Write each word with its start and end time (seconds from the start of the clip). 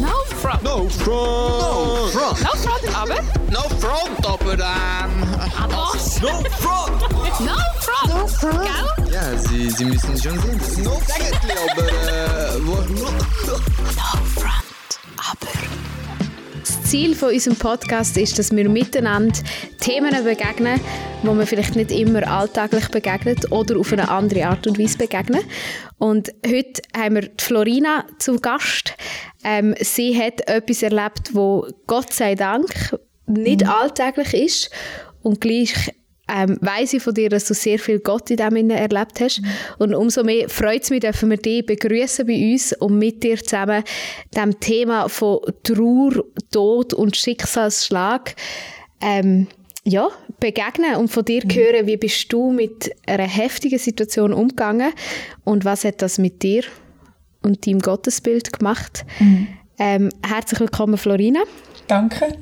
No 0.00 0.12
front. 0.36 0.62
No 0.62 0.88
front! 0.88 1.06
No 1.06 2.08
front! 2.12 2.42
No 2.42 2.50
front, 2.60 2.96
aber. 2.96 3.22
No 3.50 3.62
front, 3.80 4.26
aber 4.26 4.52
ähm... 4.52 5.24
Aber? 5.58 5.92
No 6.20 6.42
front! 6.58 7.00
No 7.40 7.56
front. 7.80 8.08
No 8.08 8.26
front. 8.26 8.62
Gell? 8.62 9.12
Ja, 9.12 9.38
Sie, 9.38 9.70
Sie 9.70 9.84
müssen 9.84 10.20
schon 10.20 10.38
sehen, 10.40 10.58
das 10.58 10.68
ist 10.68 10.78
no 10.78 10.92
eigentlich, 10.92 11.56
aber 11.70 11.88
äh... 11.88 12.66
Wo, 12.66 12.74
no, 12.74 13.10
No 13.46 14.06
front, 14.34 15.00
aber. 15.16 15.95
Das 16.86 16.92
Ziel 16.92 17.16
von 17.16 17.30
unserem 17.30 17.56
Podcast 17.56 18.16
ist, 18.16 18.38
dass 18.38 18.54
wir 18.54 18.68
miteinander 18.68 19.36
Themen 19.80 20.22
begegnen, 20.22 20.80
wo 21.24 21.34
man 21.34 21.44
vielleicht 21.44 21.74
nicht 21.74 21.90
immer 21.90 22.24
alltäglich 22.28 22.88
begegnet 22.90 23.50
oder 23.50 23.76
auf 23.76 23.92
eine 23.92 24.08
andere 24.08 24.46
Art 24.46 24.68
und 24.68 24.78
Weise 24.78 24.96
begegnen. 24.96 25.40
Und 25.98 26.32
heute 26.46 26.82
haben 26.96 27.16
wir 27.16 27.22
die 27.22 27.42
Florina 27.42 28.06
zu 28.20 28.36
Gast. 28.36 28.94
Ähm, 29.42 29.74
sie 29.80 30.16
hat 30.16 30.48
etwas 30.48 30.84
erlebt, 30.84 31.34
wo 31.34 31.66
Gott 31.88 32.12
sei 32.12 32.36
Dank 32.36 32.96
nicht 33.26 33.68
alltäglich 33.68 34.32
ist 34.34 34.70
und 35.22 35.40
gleich 35.40 35.92
ähm, 36.28 36.58
weiss 36.60 36.92
ich 36.92 37.02
von 37.02 37.14
dir, 37.14 37.28
dass 37.28 37.44
du 37.46 37.54
sehr 37.54 37.78
viel 37.78 38.00
Gott 38.00 38.30
in 38.30 38.38
dem 38.38 38.54
Sinne 38.54 38.78
erlebt 38.78 39.20
hast. 39.20 39.42
Und 39.78 39.94
umso 39.94 40.24
mehr 40.24 40.48
freut 40.48 40.82
es 40.82 40.90
mich, 40.90 41.00
dürfen 41.00 41.30
wir 41.30 41.36
dich 41.36 41.64
begrüßen 41.64 42.26
bei 42.26 42.52
uns 42.52 42.72
und 42.72 42.98
mit 42.98 43.22
dir 43.22 43.36
zusammen 43.36 43.84
dem 44.36 44.58
Thema 44.58 45.08
von 45.08 45.40
Trauer, 45.62 46.24
Tod 46.50 46.94
und 46.94 47.16
Schicksalsschlag 47.16 48.34
ähm, 49.00 49.46
ja, 49.84 50.08
begegnen 50.40 50.96
und 50.96 51.08
von 51.08 51.24
dir 51.24 51.42
hören, 51.42 51.86
wie 51.86 51.96
bist 51.96 52.32
du 52.32 52.50
mit 52.50 52.90
einer 53.06 53.28
heftigen 53.28 53.78
Situation 53.78 54.32
umgegangen 54.32 54.92
und 55.44 55.64
was 55.64 55.84
hat 55.84 56.02
das 56.02 56.18
mit 56.18 56.42
dir 56.42 56.64
und 57.42 57.66
deinem 57.66 57.78
Gottesbild 57.78 58.52
gemacht. 58.52 59.06
Ähm, 59.78 60.08
herzlich 60.26 60.58
willkommen, 60.58 60.96
Florina 60.96 61.44
Danke. 61.86 62.36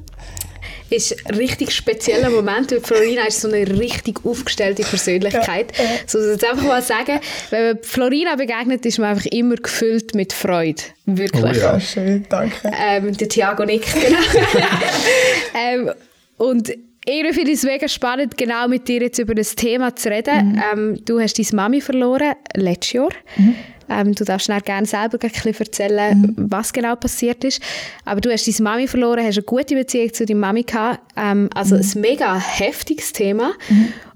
Ist 0.90 1.26
ein 1.26 1.34
richtig 1.36 1.72
spezieller 1.72 2.30
Moment, 2.30 2.70
weil 2.70 2.80
Florina 2.80 3.26
ist 3.26 3.40
so 3.40 3.48
eine 3.48 3.66
richtig 3.78 4.24
aufgestellte 4.24 4.82
Persönlichkeit. 4.82 5.72
Ja. 5.76 5.84
So, 6.06 6.20
ich 6.20 6.32
jetzt 6.32 6.44
einfach 6.44 6.64
mal 6.64 6.82
sagen, 6.82 7.20
wenn 7.50 7.66
man 7.66 7.78
Florina 7.82 8.36
begegnet, 8.36 8.84
ist 8.86 8.98
man 8.98 9.10
einfach 9.10 9.26
immer 9.26 9.56
gefüllt 9.56 10.14
mit 10.14 10.32
Freude. 10.32 10.82
Wirklich. 11.06 11.42
Oh 11.42 11.46
ja. 11.46 11.72
Ja, 11.74 11.80
schön, 11.80 12.26
danke. 12.28 12.56
Ähm, 12.64 13.16
der 13.16 13.28
Thiago 13.28 13.64
nickt, 13.64 13.92
genau. 13.94 14.18
ähm, 15.58 15.90
und 16.36 16.72
irgendwie 17.06 17.34
finde 17.34 17.50
ich 17.50 17.58
es 17.58 17.64
mega 17.64 17.88
spannend, 17.88 18.36
genau 18.36 18.66
mit 18.68 18.88
dir 18.88 19.02
jetzt 19.02 19.18
über 19.18 19.34
das 19.34 19.54
Thema 19.54 19.94
zu 19.94 20.10
reden. 20.10 20.60
Ähm, 20.72 21.04
du 21.04 21.20
hast 21.20 21.38
deine 21.38 21.48
Mami 21.54 21.80
verloren, 21.80 22.34
letztes 22.54 22.92
Jahr. 22.92 23.10
Ähm, 23.88 24.14
du 24.14 24.24
darfst 24.24 24.50
gerne 24.64 24.86
selber 24.86 25.18
ein 25.20 25.30
bisschen 25.30 25.54
erzählen, 25.54 26.34
was 26.36 26.72
genau 26.72 26.96
passiert 26.96 27.44
ist. 27.44 27.60
Aber 28.04 28.20
du 28.20 28.32
hast 28.32 28.46
deine 28.46 28.62
Mami 28.62 28.88
verloren, 28.88 29.24
hast 29.24 29.36
eine 29.36 29.44
gute 29.44 29.74
Beziehung 29.74 30.12
zu 30.12 30.24
deiner 30.24 30.40
Mami 30.40 30.62
gehabt. 30.62 31.00
Ähm, 31.16 31.50
also 31.54 31.76
ein 31.76 32.00
mega 32.00 32.38
heftiges 32.38 33.12
Thema. 33.12 33.52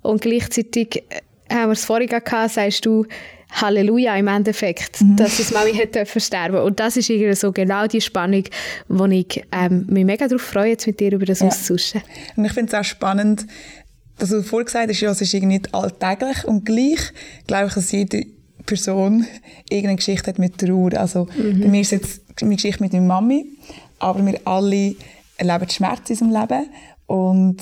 Und 0.03 0.23
gleichzeitig 0.23 1.05
äh, 1.11 1.55
haben 1.55 1.69
wir 1.69 1.73
es 1.73 1.85
vorhin 1.85 2.09
gehabt, 2.09 2.53
sagst 2.53 2.87
du, 2.87 3.07
Halleluja 3.51 4.17
im 4.17 4.29
Endeffekt, 4.29 4.99
dass 5.17 5.39
das 5.39 5.51
Mami 5.53 5.73
hat 5.75 5.95
dürfen 5.95 6.21
sterben. 6.21 6.59
Und 6.59 6.79
das 6.81 6.97
ist 6.97 7.09
irgendwie 7.09 7.35
so 7.35 7.51
genau 7.53 7.87
die 7.87 8.01
Spannung, 8.01 8.45
wo 8.89 9.07
ich 9.07 9.43
ähm, 9.53 9.87
mich 9.89 10.05
mega 10.05 10.29
darauf 10.29 10.43
freue, 10.43 10.71
jetzt 10.71 10.87
mit 10.87 11.01
dir 11.01 11.13
über 11.13 11.25
das 11.27 11.41
Ja. 11.41 11.47
auszutauschen. 11.49 12.03
Und 12.37 12.45
ich 12.45 12.53
finde 12.53 12.73
es 12.73 12.79
auch 12.79 12.85
spannend, 12.85 13.47
dass 14.19 14.31
du 14.31 14.43
vorhin 14.43 14.67
gesagt 14.67 14.91
hast, 14.91 15.01
ja, 15.01 15.11
es 15.11 15.21
ist 15.21 15.33
irgendwie 15.33 15.55
nicht 15.59 15.75
alltäglich 15.75 16.45
und 16.45 16.65
gleich 16.65 17.01
glaube 17.47 17.69
ich, 17.69 17.75
dass 17.75 17.93
jede 17.93 18.27
Person 18.67 19.27
irgendeine 19.71 19.97
Geschichte 19.97 20.29
hat 20.29 20.39
mit 20.39 20.59
Trauer. 20.59 20.93
Also 20.95 21.27
bei 21.37 21.69
mir 21.69 21.81
ist 21.81 21.93
jetzt 21.93 22.21
meine 22.43 22.57
Geschichte 22.57 22.83
mit 22.83 22.93
meiner 22.93 23.05
Mami, 23.07 23.47
aber 23.99 24.25
wir 24.27 24.41
alle 24.45 24.95
erleben 25.37 25.71
Schmerz 25.71 26.11
in 26.11 26.19
unserem 26.19 26.43
Leben 26.49 26.67
und 27.07 27.57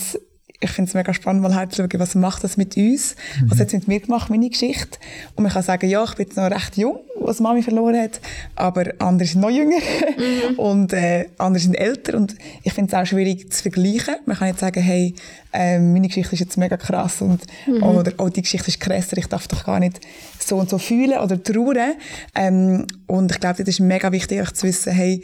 ich 0.61 0.71
finde 0.71 0.89
es 0.89 0.95
mega 0.95 1.12
spannend, 1.12 1.43
mal 1.43 1.55
halt 1.55 1.73
zu 1.73 1.83
schauen, 1.83 2.01
was 2.01 2.15
macht 2.15 2.43
das 2.43 2.57
mit 2.57 2.77
uns, 2.77 3.15
was 3.47 3.61
hat 3.61 3.69
es 3.69 3.73
mit 3.75 3.89
mir 3.89 4.01
gemacht, 4.01 4.30
meine 4.30 4.48
Geschichte. 4.48 4.98
Und 5.35 5.42
man 5.42 5.53
kann 5.53 5.63
sagen, 5.63 5.89
ja, 5.89 6.03
ich 6.05 6.14
bin 6.14 6.27
jetzt 6.27 6.36
noch 6.36 6.51
recht 6.51 6.77
jung, 6.77 7.01
was 7.20 7.41
Mami 7.41 7.63
verloren 7.63 8.01
hat, 8.01 8.20
aber 8.55 8.85
andere 8.98 9.29
sind 9.29 9.42
noch 9.42 9.51
jünger 9.51 9.77
und 10.57 10.92
äh, 10.92 11.29
andere 11.39 11.63
sind 11.63 11.75
älter 11.75 12.17
und 12.17 12.35
ich 12.63 12.73
finde 12.73 12.95
es 12.95 13.03
auch 13.03 13.07
schwierig 13.07 13.53
zu 13.53 13.63
vergleichen. 13.63 14.17
Man 14.25 14.36
kann 14.36 14.48
nicht 14.48 14.61
sagen, 14.61 14.83
hey, 14.83 15.14
ähm, 15.53 15.92
meine 15.92 16.08
Geschichte 16.08 16.35
ist 16.35 16.41
jetzt 16.41 16.57
mega 16.57 16.77
krass 16.77 17.20
und, 17.20 17.42
oder 17.83 18.13
oh, 18.19 18.29
die 18.29 18.42
Geschichte 18.42 18.69
ist 18.69 18.80
krasser, 18.80 19.19
ich 19.19 19.27
darf 19.27 19.48
doch 19.48 19.64
gar 19.64 19.80
nicht 19.80 20.01
so 20.39 20.57
und 20.57 20.70
so 20.70 20.79
fühlen 20.79 21.19
oder 21.19 21.42
trauern. 21.42 21.95
Ähm, 22.35 22.86
und 23.07 23.30
ich 23.30 23.41
glaube, 23.41 23.59
das 23.59 23.69
ist 23.69 23.80
mega 23.80 24.11
wichtig, 24.13 24.41
euch 24.41 24.53
zu 24.55 24.67
wissen, 24.67 24.92
hey, 24.92 25.23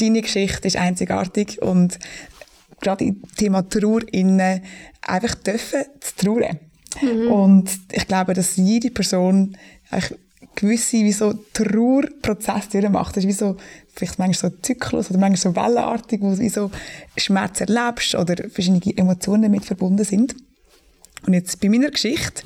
deine 0.00 0.22
Geschichte 0.22 0.68
ist 0.68 0.76
einzigartig 0.76 1.60
und 1.62 1.98
gerade 2.80 3.04
im 3.04 3.22
Thema 3.36 3.68
Trauer 3.68 4.02
innen 4.12 4.62
einfach 5.02 5.34
dürfen 5.36 5.84
zu 6.00 6.16
trauern. 6.16 6.58
Und 7.30 7.70
ich 7.92 8.06
glaube, 8.06 8.34
dass 8.34 8.56
jede 8.56 8.90
Person 8.90 9.56
gewisse 10.54 10.98
wie 10.98 11.12
so 11.12 11.34
Trauerprozesse 11.52 12.80
durchmacht. 12.80 13.16
Das 13.16 13.24
ist 13.24 13.28
wie 13.28 13.32
so, 13.32 13.56
vielleicht 13.94 14.18
manchmal 14.18 14.50
so 14.50 14.56
ein 14.56 14.62
Zyklus 14.62 15.10
oder 15.10 15.18
manchmal 15.18 15.54
so 15.54 15.56
wellenartig, 15.56 16.20
wo 16.20 16.30
du 16.30 16.38
wie 16.38 16.48
so 16.48 16.70
Schmerz 17.16 17.60
erlebst 17.60 18.14
oder 18.14 18.36
verschiedene 18.48 18.96
Emotionen 18.96 19.42
damit 19.42 19.64
verbunden 19.64 20.04
sind. 20.04 20.34
Und 21.26 21.34
jetzt 21.34 21.60
bei 21.60 21.68
meiner 21.68 21.90
Geschichte 21.90 22.42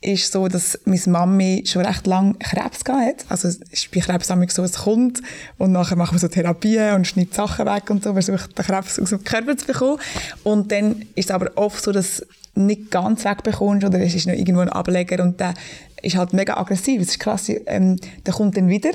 ist 0.00 0.32
so, 0.32 0.48
dass 0.48 0.78
meine 0.84 1.00
Mami 1.06 1.64
schon 1.66 1.84
recht 1.84 2.06
lange 2.06 2.34
Krebs 2.34 2.80
hat. 2.88 3.24
Also 3.28 3.48
es 3.48 3.60
ist 3.70 3.90
bei 3.90 4.00
Krebs 4.00 4.28
so, 4.54 4.62
es 4.62 4.72
kommt 4.72 5.22
und 5.58 5.72
nachher 5.72 5.96
machen 5.96 6.14
wir 6.14 6.18
so 6.18 6.28
Therapien 6.28 6.94
und 6.94 7.06
schneidet 7.06 7.34
Sachen 7.34 7.66
weg 7.66 7.88
und 7.90 8.04
so, 8.04 8.12
versucht 8.12 8.58
den 8.58 8.64
Krebs 8.64 8.98
aus 8.98 9.10
dem 9.10 9.24
Körper 9.24 9.56
zu 9.56 9.66
bekommen. 9.66 9.98
Und 10.42 10.72
dann 10.72 11.02
ist 11.14 11.26
es 11.26 11.30
aber 11.30 11.50
oft 11.56 11.82
so, 11.82 11.92
dass 11.92 12.26
du 12.54 12.60
nicht 12.60 12.90
ganz 12.90 13.24
wegbekommst 13.24 13.84
oder 13.84 14.00
es 14.00 14.14
ist 14.14 14.26
noch 14.26 14.34
irgendwo 14.34 14.60
ein 14.60 14.68
Ableger 14.68 15.22
und 15.22 15.40
der 15.40 15.54
ist 16.02 16.16
halt 16.16 16.32
mega 16.32 16.56
aggressiv. 16.56 17.00
Es 17.00 17.08
ist 17.08 17.20
krass, 17.20 17.50
ähm, 17.66 17.96
der 18.26 18.34
kommt 18.34 18.56
dann 18.56 18.68
wieder. 18.68 18.90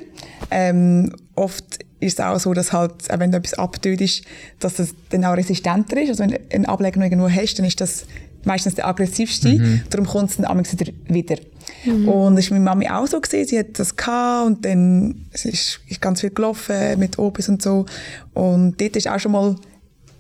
Ähm, 0.52 1.16
oft 1.36 1.80
ist 2.00 2.20
es 2.20 2.26
auch 2.26 2.40
so, 2.40 2.54
dass 2.54 2.72
halt, 2.72 3.12
auch 3.12 3.20
wenn 3.20 3.32
du 3.32 3.38
etwas 3.38 3.56
abtötest, 3.56 4.24
dass 4.60 4.76
das 4.76 4.94
dann 5.10 5.26
auch 5.26 5.36
resistenter 5.36 6.02
ist. 6.02 6.10
Also 6.10 6.24
wenn 6.24 6.32
du 6.32 6.40
einen 6.54 6.66
Ableger 6.66 6.98
noch 7.00 7.06
irgendwo 7.06 7.30
hast, 7.30 7.56
dann 7.60 7.66
ist 7.66 7.82
das 7.82 8.06
meistens 8.46 8.76
der 8.76 8.88
aggressivste. 8.88 9.82
Darum 9.90 10.06
kommt 10.06 10.30
es 10.32 10.38
dann 10.38 10.60
wieder. 10.60 10.94
wieder. 11.08 11.38
Und 11.86 12.36
das 12.36 12.50
war 12.50 12.58
mit 12.58 12.66
Mami 12.66 12.90
auch 12.90 13.08
so. 13.08 13.20
Gewesen. 13.20 13.48
Sie 13.48 13.60
hat 13.60 13.78
das 13.78 13.96
gehabt 13.96 14.48
und 14.48 14.66
dann 14.66 15.26
es 15.32 15.46
ist, 15.46 15.80
ist 15.88 16.02
ganz 16.02 16.22
viel 16.22 16.32
gelaufen 16.32 17.00
mit 17.00 17.18
Opis 17.20 17.50
und 17.50 17.62
so. 17.62 17.86
Und 18.34 18.80
dort 18.80 18.96
ist 18.96 19.08
auch 19.08 19.20
schon 19.20 19.32
mal 19.32 19.56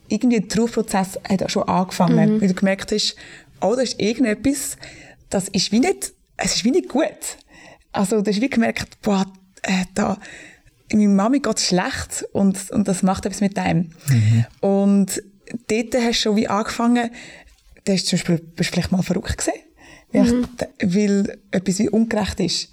irgendwie 0.07 0.40
der 0.40 0.50
Trauerprozess 0.50 1.19
hat 1.28 1.44
auch 1.44 1.50
schon 1.50 1.63
angefangen. 1.63 2.41
Weil 2.41 2.47
du 2.47 2.53
gemerkt 2.53 2.91
hast, 2.91 3.16
oh, 3.62 3.75
da 3.75 3.81
ist 3.81 4.00
irgendetwas, 4.00 4.78
das 5.30 5.47
ist 5.50 5.72
wie 5.72 5.80
nicht, 5.80 6.13
es 6.38 6.56
ist 6.56 6.66
wie 6.66 6.72
nicht 6.72 6.90
gut. 6.90 7.38
Also 7.91 8.22
du 8.22 8.30
hast 8.30 8.41
wie 8.41 8.50
gemerkt, 8.50 9.01
boah, 9.01 9.25
äh, 9.63 9.86
da, 9.94 10.18
meiner 10.91 11.09
Mami 11.09 11.40
geht 11.40 11.57
es 11.57 11.68
schlecht 11.68 12.25
und, 12.31 12.72
und 12.72 12.88
das 12.88 13.03
macht 13.03 13.25
etwas 13.25 13.41
mit 13.41 13.57
einem. 13.57 13.91
Und 14.62 15.22
dort 15.68 15.96
hast 15.96 16.07
du 16.07 16.13
schon 16.13 16.36
wie 16.36 16.47
angefangen, 16.47 17.09
hast 17.88 18.04
du 18.04 18.10
zum 18.10 18.18
Beispiel, 18.18 18.38
bist 18.56 18.72
vielleicht 18.72 18.92
mal 18.92 19.02
verrückt 19.02 19.38
gewesen, 19.38 19.60
weil, 20.12 20.46
ich, 20.80 20.96
weil 20.96 21.40
etwas 21.52 21.80
wie 21.80 21.90
ungerecht 21.90 22.40
ist. 22.40 22.70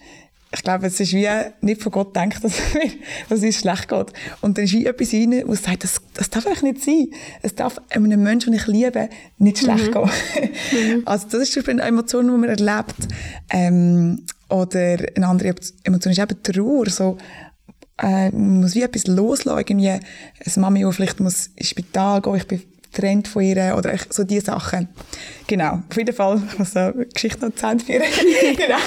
Ich 0.53 0.63
glaube, 0.63 0.87
es 0.87 0.99
ist 1.01 1.13
wie 1.13 1.29
nicht 1.61 1.83
von 1.83 1.93
Gott 1.93 2.15
gedacht, 2.15 2.43
dass, 2.43 2.55
dass 3.29 3.43
es 3.43 3.57
schlecht 3.57 3.89
geht. 3.89 4.13
Und 4.41 4.57
dann 4.57 4.65
ist 4.65 4.73
wie 4.73 4.87
etwas 4.87 5.13
rein, 5.13 5.43
wo 5.45 5.55
sagt, 5.55 5.85
das, 5.85 6.01
das 6.15 6.31
darf 6.31 6.47
eigentlich 6.47 6.63
nicht 6.63 6.85
sein. 6.85 7.09
Es 7.43 7.55
darf 7.55 7.81
einem 7.91 8.23
Menschen, 8.23 8.53
den 8.53 8.61
ich 8.61 8.67
liebe, 8.67 9.09
nicht 9.39 9.59
schlecht 9.59 9.93
gehen. 9.93 10.11
Also 11.05 11.27
das 11.31 11.43
ist 11.43 11.53
zum 11.53 11.61
Beispiel 11.61 11.81
eine 11.81 11.83
Emotion, 11.83 12.27
die 12.27 12.33
man 12.33 12.49
erlebt. 12.49 12.95
Ähm, 13.51 14.25
oder 14.49 14.97
eine 15.17 15.27
andere 15.27 15.55
Emotion 15.83 16.13
ist 16.13 16.21
eben 16.21 16.43
Trauer. 16.43 16.89
So, 16.89 17.19
äh, 17.99 18.31
man 18.31 18.61
muss 18.61 18.75
wie 18.75 18.83
etwas 18.83 19.07
loslassen. 19.07 19.59
Irgendwie, 19.59 19.91
eine 19.91 20.01
Mami, 20.57 20.85
die 20.85 20.93
vielleicht 20.93 21.21
muss 21.21 21.49
ins 21.57 21.71
Spital 21.71 22.23
gehen, 22.23 22.37
ich 22.37 22.47
bin 22.47 22.63
getrennt 22.97 23.29
von 23.29 23.43
ihr 23.43 23.75
oder 23.77 23.95
so 24.11 24.25
diese 24.25 24.47
Sachen. 24.47 24.89
Genau, 25.47 25.83
auf 25.89 25.97
jeden 25.97 26.15
Fall, 26.15 26.43
ich 26.51 26.59
muss 26.59 26.73
so 26.73 26.81
eine 26.81 27.07
Geschichte 27.07 27.47
noch 27.47 27.55
zu 27.55 27.67
Ende 27.67 27.85
genau, 28.57 28.79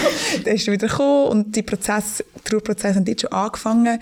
dann 0.44 0.56
ist 0.56 0.68
er 0.68 0.74
wieder 0.74 0.88
gekommen 0.88 1.28
und 1.30 1.56
die 1.56 1.62
Prozess, 1.62 2.24
die 2.38 2.50
Trauerprozesse 2.50 2.96
haben 2.96 3.06
dort 3.06 3.22
schon 3.22 3.32
angefangen. 3.32 4.00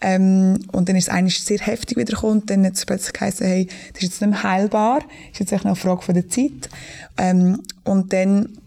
Ähm, 0.00 0.58
und 0.72 0.88
dann 0.88 0.96
ist 0.96 1.08
es 1.08 1.14
eigentlich 1.14 1.42
sehr 1.42 1.58
heftig 1.58 1.96
wieder 1.96 2.14
gekommen 2.14 2.40
und 2.40 2.50
dann 2.50 2.66
hat 2.66 2.74
es 2.74 2.86
plötzlich 2.86 3.12
geheißen, 3.12 3.46
hey, 3.46 3.66
das 3.92 4.02
ist 4.02 4.08
jetzt 4.08 4.20
nicht 4.22 4.30
mehr 4.30 4.42
heilbar, 4.42 5.00
das 5.00 5.32
ist 5.32 5.40
jetzt 5.40 5.52
echt 5.52 5.64
noch 5.64 5.72
eine 5.72 5.76
Frage 5.76 6.02
von 6.02 6.14
der 6.14 6.28
Zeit. 6.28 6.68
Ähm, 7.18 7.62
und 7.84 8.12
dann 8.12 8.58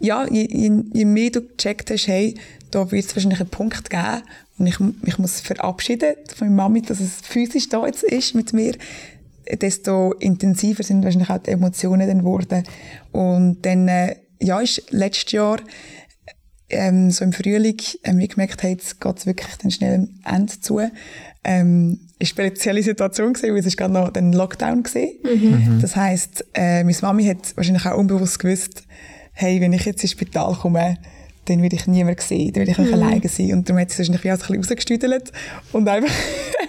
ja, 0.00 0.26
je, 0.30 0.46
je, 0.50 0.82
je 0.92 1.04
mehr 1.04 1.30
du 1.30 1.40
gecheckt 1.40 1.90
hast, 1.90 2.08
hey, 2.08 2.34
da 2.70 2.90
wird 2.90 3.06
es 3.06 3.16
wahrscheinlich 3.16 3.40
einen 3.40 3.48
Punkt 3.48 3.88
geben 3.88 4.22
und 4.58 4.66
ich 4.66 4.78
mich 4.80 5.18
muss 5.18 5.40
verabschieden 5.40 6.14
von 6.34 6.48
meiner 6.48 6.68
Mami, 6.68 6.82
dass 6.82 7.00
es 7.00 7.20
physisch 7.22 7.68
da 7.68 7.86
jetzt 7.86 8.02
ist 8.02 8.34
mit 8.34 8.52
mir, 8.52 8.74
desto 9.56 10.12
intensiver 10.14 10.82
sind 10.82 11.04
wahrscheinlich 11.04 11.30
auch 11.30 11.38
die 11.38 11.50
Emotionen 11.50 12.06
dann 12.06 12.18
geworden. 12.18 12.64
Und 13.12 13.64
dann, 13.64 13.88
äh, 13.88 14.16
ja, 14.40 14.60
ist 14.60 14.90
letztes 14.90 15.32
Jahr 15.32 15.58
ähm, 16.70 17.10
so 17.10 17.24
im 17.24 17.32
Frühling 17.32 17.78
haben 18.06 18.18
wir 18.18 18.28
gemerkt, 18.28 18.62
hey, 18.62 18.72
jetzt 18.72 19.00
geht 19.00 19.16
es 19.16 19.26
wirklich 19.26 19.56
dann 19.56 19.70
schnell 19.70 20.08
am 20.24 20.36
Ende 20.36 20.60
zu. 20.60 20.80
ähm, 21.44 22.00
eine 22.20 22.26
spezielle 22.26 22.82
Situation 22.82 23.32
gewesen, 23.32 23.52
weil 23.52 23.60
es 23.60 23.66
ist 23.66 23.76
gerade 23.76 23.94
noch 23.94 24.12
ein 24.12 24.32
Lockdown 24.32 24.82
gewesen. 24.82 25.18
Das 25.80 25.96
heisst, 25.96 26.44
äh, 26.54 26.82
meine 26.84 26.96
Mami 27.00 27.24
hat 27.24 27.56
wahrscheinlich 27.56 27.86
auch 27.86 27.96
unbewusst 27.96 28.38
gewusst, 28.38 28.82
hey, 29.32 29.60
wenn 29.60 29.72
ich 29.72 29.84
jetzt 29.84 30.02
ins 30.02 30.12
Spital 30.12 30.54
komme, 30.54 30.98
dann 31.44 31.62
werde 31.62 31.76
ich 31.76 31.86
niemand 31.86 32.20
sehen, 32.20 32.52
dann 32.52 32.66
werde 32.66 32.72
ich 32.72 32.78
mhm. 32.78 32.94
alleine 32.94 33.28
sein. 33.28 33.52
Und 33.52 33.68
darum 33.68 33.80
hat 33.80 33.90
sie 33.90 33.98
wahrscheinlich 33.98 34.24
wie 34.24 34.32
auch 34.32 34.34
ein 34.34 34.38
bisschen 34.40 34.56
rausgestüdelt 34.56 35.32
und 35.72 35.88
einfach, 35.88 36.12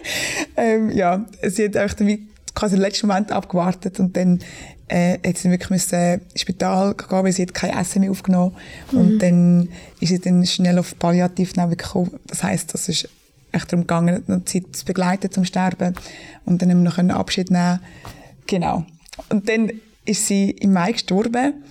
ähm, 0.58 0.92
ja, 0.92 1.26
sie 1.44 1.66
hat 1.66 1.76
einfach 1.76 1.96
dann 1.96 2.08
wie 2.08 2.28
quasi 2.60 2.76
den 2.76 2.82
letzten 2.82 3.08
Moment 3.08 3.32
abgewartet 3.32 4.00
und 4.00 4.16
dann 4.18 4.40
äh, 4.90 5.14
hat 5.26 5.38
sie 5.38 5.44
dann 5.44 5.52
wirklich 5.54 5.70
müssen 5.70 6.22
ins 6.32 6.42
Spital 6.42 6.94
gehen, 6.94 7.24
weil 7.24 7.32
sie 7.32 7.44
hat 7.44 7.54
kein 7.54 7.78
Essen 7.78 8.02
mehr 8.02 8.12
aufgenommen 8.12 8.56
und 8.92 9.20
dann 9.20 9.70
ist 10.00 10.10
sie 10.10 10.20
dann 10.20 10.46
schnell 10.46 10.78
auf 10.78 10.98
Palliativnahme 11.00 11.76
gekommen. 11.76 12.12
Das 12.28 12.44
heisst, 12.44 12.74
das 12.74 12.90
ist 12.90 13.08
echt 13.52 13.72
darum 13.72 13.84
gegangen, 13.84 14.24
eine 14.28 14.46
Zeit 14.46 14.64
zu 14.74 14.86
begleiten 14.86 15.32
zum 15.32 15.46
Sterben 15.46 15.96
und 16.46 16.62
dann 16.62 16.70
haben 16.70 16.84
wir 16.84 16.90
noch 16.90 16.98
einen 16.98 17.12
Abschied 17.12 17.50
nehmen 17.50 17.80
Genau. 18.46 18.84
Und 19.30 19.48
dann 19.48 19.72
ist 20.06 20.26
sie 20.26 20.50
im 20.50 20.74
Mai 20.74 20.94
gestorben 20.94 21.64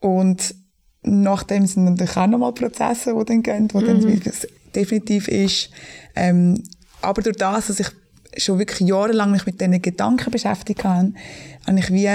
und 0.00 0.54
nachdem 1.02 1.66
sind 1.66 1.84
natürlich 1.84 2.16
auch 2.16 2.26
nochmal 2.26 2.52
Prozesse, 2.52 3.14
die 3.18 3.24
dann 3.24 3.42
gehen, 3.42 3.68
wo 3.72 3.80
dann 3.80 4.06
wie 4.06 4.20
es 4.28 4.46
definitiv 4.74 5.28
ist. 5.28 5.70
Ähm, 6.14 6.62
aber 7.00 7.22
durch 7.22 7.36
das, 7.36 7.68
dass 7.68 7.80
ich 7.80 7.88
schon 8.36 8.58
wirklich 8.58 8.88
jahrelang 8.88 9.30
mich 9.30 9.46
mit 9.46 9.60
diesen 9.60 9.80
Gedanken 9.82 10.30
beschäftigt 10.30 10.84
habe, 10.84 11.12
habe 11.66 11.78
ich 11.78 11.90
wie 11.92 12.08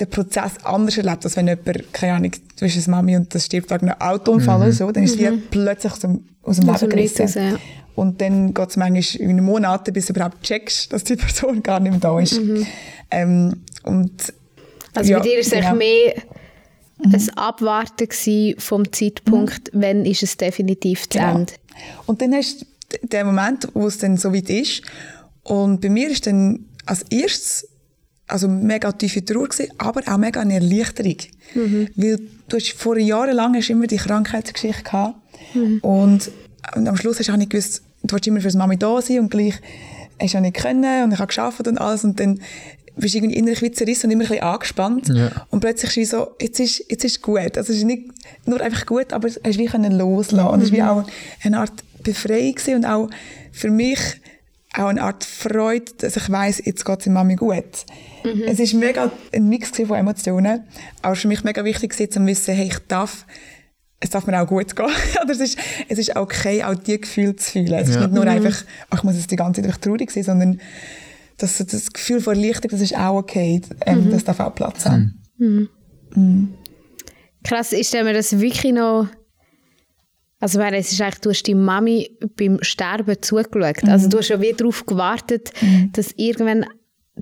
den 0.00 0.10
Prozess 0.10 0.52
anders 0.64 0.96
erlebt, 0.98 1.24
als 1.24 1.36
wenn 1.36 1.46
jemand, 1.46 1.92
keine 1.92 2.14
Ahnung, 2.14 2.32
du 2.32 2.64
bist 2.64 2.76
eine 2.76 2.96
Mami 2.96 3.16
und 3.16 3.32
das 3.34 3.46
stirbt 3.46 3.70
wegen 3.70 3.88
einem 3.88 4.00
Autounfall 4.00 4.60
oder 4.62 4.72
so, 4.72 4.90
dann 4.90 5.04
ist 5.04 5.12
es 5.12 5.18
wie 5.18 5.36
plötzlich 5.50 5.92
aus 5.92 6.00
dem, 6.00 6.24
aus 6.42 6.56
dem 6.56 6.66
Leben 6.72 6.88
gerissen. 6.88 7.22
raus, 7.22 7.34
ja. 7.34 7.56
Und 7.94 8.20
dann 8.20 8.52
geht 8.52 8.70
es 8.70 8.76
manchmal 8.76 9.20
in 9.30 9.44
Monate, 9.44 9.92
bis 9.92 10.06
du 10.06 10.12
überhaupt 10.14 10.42
checkst, 10.42 10.92
dass 10.92 11.04
die 11.04 11.14
Person 11.16 11.62
gar 11.62 11.78
nicht 11.78 11.92
mehr 11.92 12.00
da 12.00 12.18
ist. 12.18 12.40
Ähm, 13.10 13.62
und 13.84 14.32
Also 14.94 15.12
ja, 15.12 15.18
bei 15.18 15.24
dir 15.24 15.34
war 15.34 15.40
es 15.40 15.50
genau. 15.50 15.74
mehr 15.74 16.14
ein 17.04 17.28
Abwarten 17.36 18.08
vom 18.58 18.92
Zeitpunkt, 18.92 19.70
wenn 19.72 20.04
ist 20.04 20.22
es 20.24 20.36
definitiv 20.36 21.08
zu 21.08 21.18
Genau. 21.18 21.36
Ende. 21.36 21.52
Und 22.06 22.20
dann 22.20 22.34
hast 22.34 22.66
den 23.02 23.26
Moment, 23.26 23.68
wo 23.74 23.86
es 23.86 23.98
dann 23.98 24.16
so 24.16 24.34
weit 24.34 24.50
ist. 24.50 24.82
Und 25.42 25.80
bei 25.80 25.88
mir 25.88 26.10
ist 26.10 26.26
dann 26.26 26.66
als 26.86 27.02
erstes 27.10 27.68
also 28.26 28.48
mega 28.48 28.90
tiefe 28.92 29.24
Trauer 29.24 29.48
gewesen, 29.48 29.72
aber 29.78 30.00
auch 30.06 30.16
mega 30.16 30.40
eine 30.40 30.54
Erleichterung. 30.54 31.16
Weil 31.96 32.20
du 32.48 32.56
hast 32.56 32.72
vor 32.72 32.96
Jahren 32.96 33.36
lang 33.36 33.54
hast 33.54 33.70
immer 33.70 33.86
die 33.86 33.96
Krankheitsgeschichte 33.96 34.82
gehabt. 34.82 35.16
Und, 35.82 36.30
und 36.74 36.88
am 36.88 36.96
Schluss 36.96 37.18
hast 37.18 37.28
du 37.28 37.32
auch 37.32 37.36
nicht 37.36 37.50
gewusst, 37.50 37.82
du 38.02 38.12
wolltest 38.12 38.28
immer 38.28 38.40
für 38.40 38.56
Mami 38.56 38.78
da 38.78 39.00
sein 39.02 39.20
und 39.20 39.30
gleich 39.30 39.54
hast 40.20 40.34
du 40.34 40.38
auch 40.38 40.42
nicht 40.42 40.56
können 40.56 41.04
und 41.04 41.12
ich 41.12 41.18
habe 41.18 41.26
geschafft 41.26 41.66
und 41.66 41.78
alles 41.78 42.04
und 42.04 42.18
dann 42.18 42.40
bist 42.96 43.14
du 43.14 43.18
irgendwie 43.18 43.36
innerlich 43.36 43.62
wie 43.62 43.72
zerrissen 43.72 44.06
und 44.06 44.12
immer 44.12 44.24
ein 44.24 44.28
bisschen 44.28 44.44
angespannt. 44.44 45.08
Ja. 45.08 45.46
Und 45.50 45.60
plötzlich 45.60 45.96
ist 45.96 46.10
so, 46.12 46.28
jetzt 46.40 46.60
ist, 46.60 46.84
jetzt 46.88 47.04
ist 47.04 47.22
gut. 47.22 47.58
Also 47.58 47.72
es 47.72 47.78
ist 47.78 47.84
nicht 47.84 48.04
nur 48.46 48.60
einfach 48.60 48.86
gut, 48.86 49.12
aber 49.12 49.26
es 49.26 49.40
hast 49.44 49.58
wie 49.58 49.66
können 49.66 49.92
loslassen. 49.92 50.48
Und 50.48 50.62
es 50.62 50.70
war 50.70 50.78
wie 50.78 50.82
auch 50.82 51.04
eine 51.42 51.58
Art 51.58 51.72
Befreiung 52.04 52.54
gewesen 52.54 52.76
und 52.76 52.84
auch 52.84 53.08
für 53.52 53.70
mich 53.70 53.98
auch 54.76 54.86
eine 54.86 55.02
Art 55.02 55.22
Freude, 55.24 55.92
dass 55.98 56.16
ich 56.16 56.30
weiss, 56.30 56.60
jetzt 56.64 56.84
geht 56.84 57.00
es 57.00 57.06
Mami 57.06 57.36
gut. 57.36 57.86
Es 58.46 58.58
ist 58.58 58.74
mega 58.74 59.10
ein 59.32 59.48
Mix 59.48 59.70
von 59.70 59.96
Emotionen. 59.96 60.64
Aber 61.02 61.14
für 61.14 61.28
mich 61.28 61.44
mega 61.44 61.64
wichtig 61.64 61.90
gewesen, 61.92 62.10
zu 62.10 62.26
wissen, 62.26 62.54
hey, 62.54 62.66
ich 62.66 62.78
darf, 62.88 63.24
es 64.00 64.10
darf 64.10 64.26
mir 64.26 64.40
auch 64.40 64.46
gut 64.48 64.74
gehen. 64.74 64.86
Oder 65.22 65.30
es 65.32 65.40
ist, 65.40 65.58
es 65.88 65.98
ist 65.98 66.16
okay, 66.16 66.64
auch 66.64 66.74
die 66.74 67.00
Gefühle 67.00 67.36
zu 67.36 67.52
fühlen. 67.52 67.74
Es 67.74 67.88
ist 67.88 67.94
Ja. 67.96 68.00
nicht 68.02 68.14
nur 68.14 68.26
einfach, 68.26 68.64
ach, 68.90 68.98
ich 68.98 69.04
muss 69.04 69.14
jetzt 69.14 69.30
die 69.30 69.36
ganze 69.36 69.62
Zeit 69.62 69.80
traurig 69.80 70.10
sein, 70.10 70.24
sondern 70.24 70.60
das, 71.38 71.58
das 71.58 71.92
Gefühl 71.92 72.20
von 72.20 72.34
Erleichterung, 72.34 72.70
das 72.70 72.80
ist 72.80 72.96
auch 72.96 73.16
okay. 73.16 73.60
Ähm, 73.86 74.10
Das 74.10 74.24
darf 74.24 74.40
auch 74.40 74.54
Platz 74.54 74.86
haben. 74.86 75.20
Krass, 77.44 77.72
ich 77.72 77.86
stelle 77.88 78.04
mir 78.04 78.14
das 78.14 78.38
wirklich 78.40 78.72
noch... 78.72 79.08
Also 80.44 80.58
meine, 80.58 80.76
es 80.76 80.92
ist 80.92 81.00
eigentlich, 81.00 81.20
du 81.20 81.30
hast 81.30 81.44
die 81.44 81.54
Mami 81.54 82.10
beim 82.36 82.58
Sterben 82.60 83.16
zugeschaut. 83.22 83.82
Mhm. 83.82 83.88
Also 83.88 84.10
du 84.10 84.18
hast 84.18 84.28
ja 84.28 84.38
wie 84.42 84.52
darauf 84.52 84.84
gewartet, 84.84 85.52
dass 85.92 86.12
irgendwann 86.18 86.66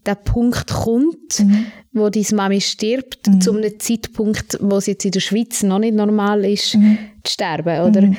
der 0.06 0.16
Punkt 0.16 0.66
kommt, 0.72 1.38
Mhm. 1.38 1.66
wo 1.92 2.08
deine 2.08 2.26
Mami 2.34 2.60
stirbt, 2.60 3.20
zu 3.40 3.52
einem 3.56 3.78
Zeitpunkt, 3.78 4.58
wo 4.60 4.76
es 4.78 4.86
jetzt 4.86 5.04
in 5.04 5.12
der 5.12 5.20
Schweiz 5.20 5.62
noch 5.62 5.78
nicht 5.78 5.94
normal 5.94 6.44
ist, 6.44 6.74
Mhm. 6.74 6.98
zu 7.22 7.32
sterben, 7.34 7.88
oder? 7.88 8.12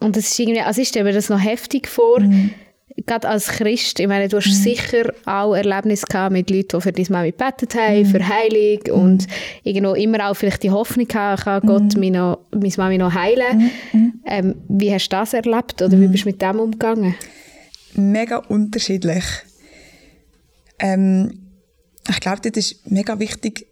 Und 0.00 0.16
das 0.16 0.24
ist 0.32 0.38
irgendwie, 0.40 0.62
also 0.62 0.80
ich 0.82 0.88
stelle 0.88 1.04
mir 1.04 1.12
das 1.12 1.28
noch 1.28 1.38
heftig 1.40 1.86
vor, 1.86 2.18
Mhm. 2.18 2.50
Gerade 3.06 3.28
als 3.28 3.48
Christ, 3.48 4.00
ich 4.00 4.06
meine, 4.06 4.28
du 4.28 4.36
hast 4.36 4.62
sicher 4.62 5.12
auch 5.26 5.54
Erlebnisse 5.54 6.06
gehabt 6.06 6.32
mit 6.32 6.50
Leuten, 6.50 6.78
die 6.78 6.80
für 6.80 6.92
deine 6.92 7.08
Mami 7.10 7.30
gebetet 7.32 7.74
haben, 7.74 8.06
für 8.06 8.26
Heilung 8.26 9.02
und 9.02 9.26
irgendwo 9.62 9.94
immer 9.94 10.30
auch 10.30 10.34
vielleicht 10.34 10.62
die 10.62 10.70
Hoffnung 10.70 11.08
gehabt, 11.08 11.44
kann 11.44 11.66
Gott 11.66 11.96
meine, 11.96 12.18
noch, 12.18 12.38
meine 12.52 12.74
Mami 12.76 12.98
noch 12.98 13.14
heilen. 13.14 13.70
Ähm, 14.26 14.54
wie 14.68 14.92
hast 14.92 15.08
du 15.08 15.16
das 15.16 15.34
erlebt 15.34 15.82
oder 15.82 16.00
wie 16.00 16.08
bist 16.08 16.24
du 16.24 16.28
mit 16.28 16.40
dem 16.40 16.58
umgegangen? 16.58 17.14
mega 17.96 18.38
unterschiedlich. 18.38 19.24
Ähm, 20.78 21.50
ich 22.08 22.20
glaube, 22.20 22.40
dort 22.42 22.56
ist 22.56 22.90
mega 22.90 23.18
wichtig, 23.18 23.66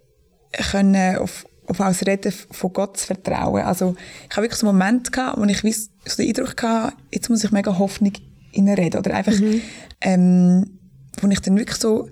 können 0.70 1.16
auf, 1.16 1.44
auf 1.66 1.78
das 1.78 2.06
Reden 2.06 2.32
von 2.32 2.72
Gott 2.72 2.96
zu 2.98 3.06
vertrauen. 3.06 3.62
Also, 3.62 3.96
ich 4.28 4.36
habe 4.36 4.44
wirklich 4.44 4.60
so 4.60 4.68
einen 4.68 4.78
Moment 4.78 5.12
gehabt, 5.12 5.38
wo 5.38 5.44
ich 5.44 5.60
so 6.04 6.22
den 6.22 6.28
Eindruck 6.28 6.62
hatte, 6.62 6.96
jetzt 7.10 7.28
muss 7.28 7.44
ich 7.44 7.50
mega 7.50 7.78
Hoffnung 7.78 8.12
reden 8.54 8.98
Oder 8.98 9.14
einfach, 9.14 9.34
ähm, 10.00 10.78
wo 11.20 11.28
ich 11.28 11.40
dann 11.40 11.56
wirklich 11.56 11.78
so, 11.78 12.08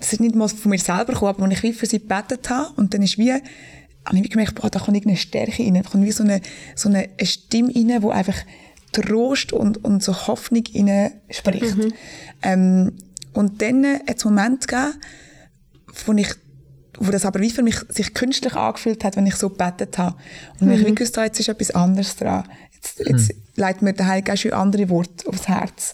das 0.00 0.12
ist 0.12 0.20
nicht 0.20 0.34
mal 0.34 0.48
von 0.48 0.70
mir 0.70 0.78
selber 0.78 1.12
gekommen, 1.12 1.30
aber 1.30 1.46
wo 1.46 1.50
ich 1.50 1.62
wie 1.62 1.72
für 1.72 1.86
sie 1.86 1.98
gebetet 1.98 2.50
habe 2.50 2.72
und 2.76 2.94
dann 2.94 3.02
ist 3.02 3.18
wie, 3.18 3.32
habe 3.32 4.18
ich 4.18 4.30
gemerkt, 4.30 4.54
boah, 4.54 4.70
da 4.70 4.78
kommt 4.78 4.96
irgendeine 4.96 5.18
Stärke 5.18 5.62
rein, 5.62 5.74
da 5.74 5.82
kommt 5.82 6.04
wie 6.04 6.12
so 6.12 6.24
eine, 6.24 6.40
so 6.74 6.88
eine 6.88 7.08
Stimme 7.22 7.74
rein, 7.74 8.00
die 8.00 8.10
einfach 8.10 8.36
Trost 8.92 9.52
und, 9.52 9.84
und 9.84 10.02
so 10.02 10.26
Hoffnung 10.26 10.64
rein 10.74 11.12
spricht. 11.30 11.76
Ähm, 12.42 12.92
und 13.34 13.60
dann 13.60 13.84
hat 13.84 14.16
es 14.16 14.26
einen 14.26 14.34
Moment 14.34 14.66
gegeben, 14.66 14.94
wo 16.06 16.12
ich 16.14 16.28
wo 17.00 17.12
das 17.12 17.24
aber 17.24 17.40
wie 17.40 17.50
für 17.50 17.62
mich 17.62 17.76
sich 17.88 18.12
künstlich 18.12 18.54
angefühlt 18.54 19.04
hat, 19.04 19.16
wenn 19.16 19.26
ich 19.26 19.36
so 19.36 19.50
gebetet 19.50 19.98
habe. 19.98 20.16
Und 20.58 20.68
wenn 20.68 20.80
ich 20.80 20.86
wie 20.86 20.94
gewusst 20.94 21.16
habe, 21.16 21.26
jetzt 21.26 21.38
ist 21.38 21.48
etwas 21.48 21.70
anderes 21.70 22.16
dran. 22.16 22.44
Jetzt, 22.82 23.00
jetzt 23.06 23.34
leitet 23.56 23.82
mir 23.82 23.92
der 23.92 24.06
Heilige 24.06 24.30
Geist 24.30 24.42
schon 24.42 24.52
andere 24.52 24.88
Worte 24.88 25.28
aufs 25.28 25.48
Herz. 25.48 25.92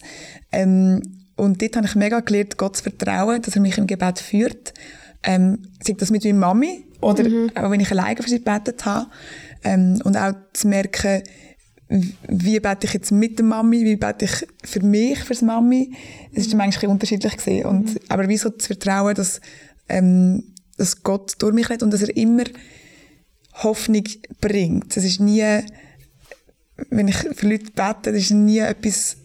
Ähm, 0.52 1.02
und 1.36 1.60
dort 1.60 1.76
habe 1.76 1.86
ich 1.86 1.94
mega 1.94 2.20
gelernt, 2.20 2.56
Gott 2.58 2.76
zu 2.76 2.84
vertrauen, 2.84 3.42
dass 3.42 3.56
er 3.56 3.62
mich 3.62 3.78
im 3.78 3.86
Gebet 3.86 4.18
führt. 4.18 4.74
Ähm, 5.22 5.58
sei 5.82 5.94
das 5.94 6.10
mit 6.10 6.24
meiner 6.24 6.38
Mami 6.38 6.84
oder 7.00 7.24
auch 7.54 7.70
wenn 7.70 7.80
ich 7.80 7.90
alleine 7.90 8.22
für 8.22 8.28
sie 8.28 8.38
gebetet 8.38 8.84
habe. 8.84 9.06
Ähm, 9.64 10.00
und 10.04 10.16
auch 10.16 10.34
zu 10.52 10.68
merken, 10.68 11.22
wie 12.28 12.60
bete 12.60 12.86
ich 12.86 12.92
jetzt 12.92 13.10
mit 13.10 13.38
der 13.38 13.46
Mami, 13.46 13.84
wie 13.84 13.96
bete 13.96 14.26
ich 14.26 14.46
für 14.64 14.80
mich, 14.80 15.18
fürs 15.20 15.42
Mami. 15.42 15.92
Es 16.32 16.46
ist 16.46 16.54
manchmal 16.54 16.66
ein 16.66 16.70
bisschen 16.70 16.90
unterschiedlich 16.90 17.36
gewesen. 17.36 17.66
Und, 17.66 18.00
aber 18.08 18.28
wie 18.28 18.36
so 18.36 18.50
zu 18.50 18.66
vertrauen, 18.66 19.14
dass, 19.14 19.40
ähm, 19.88 20.44
dass 20.76 21.02
Gott 21.02 21.34
durch 21.38 21.54
mich 21.54 21.68
redet 21.68 21.82
und 21.82 21.92
dass 21.92 22.02
er 22.02 22.16
immer 22.16 22.44
Hoffnung 23.54 24.04
bringt. 24.40 24.96
Es 24.96 25.04
ist 25.04 25.20
nie, 25.20 25.62
wenn 26.90 27.08
ich 27.08 27.16
für 27.16 27.48
Leute 27.48 27.66
bete, 27.66 28.12
das 28.12 28.14
ist 28.14 28.30
nie 28.32 28.58
etwas 28.58 29.16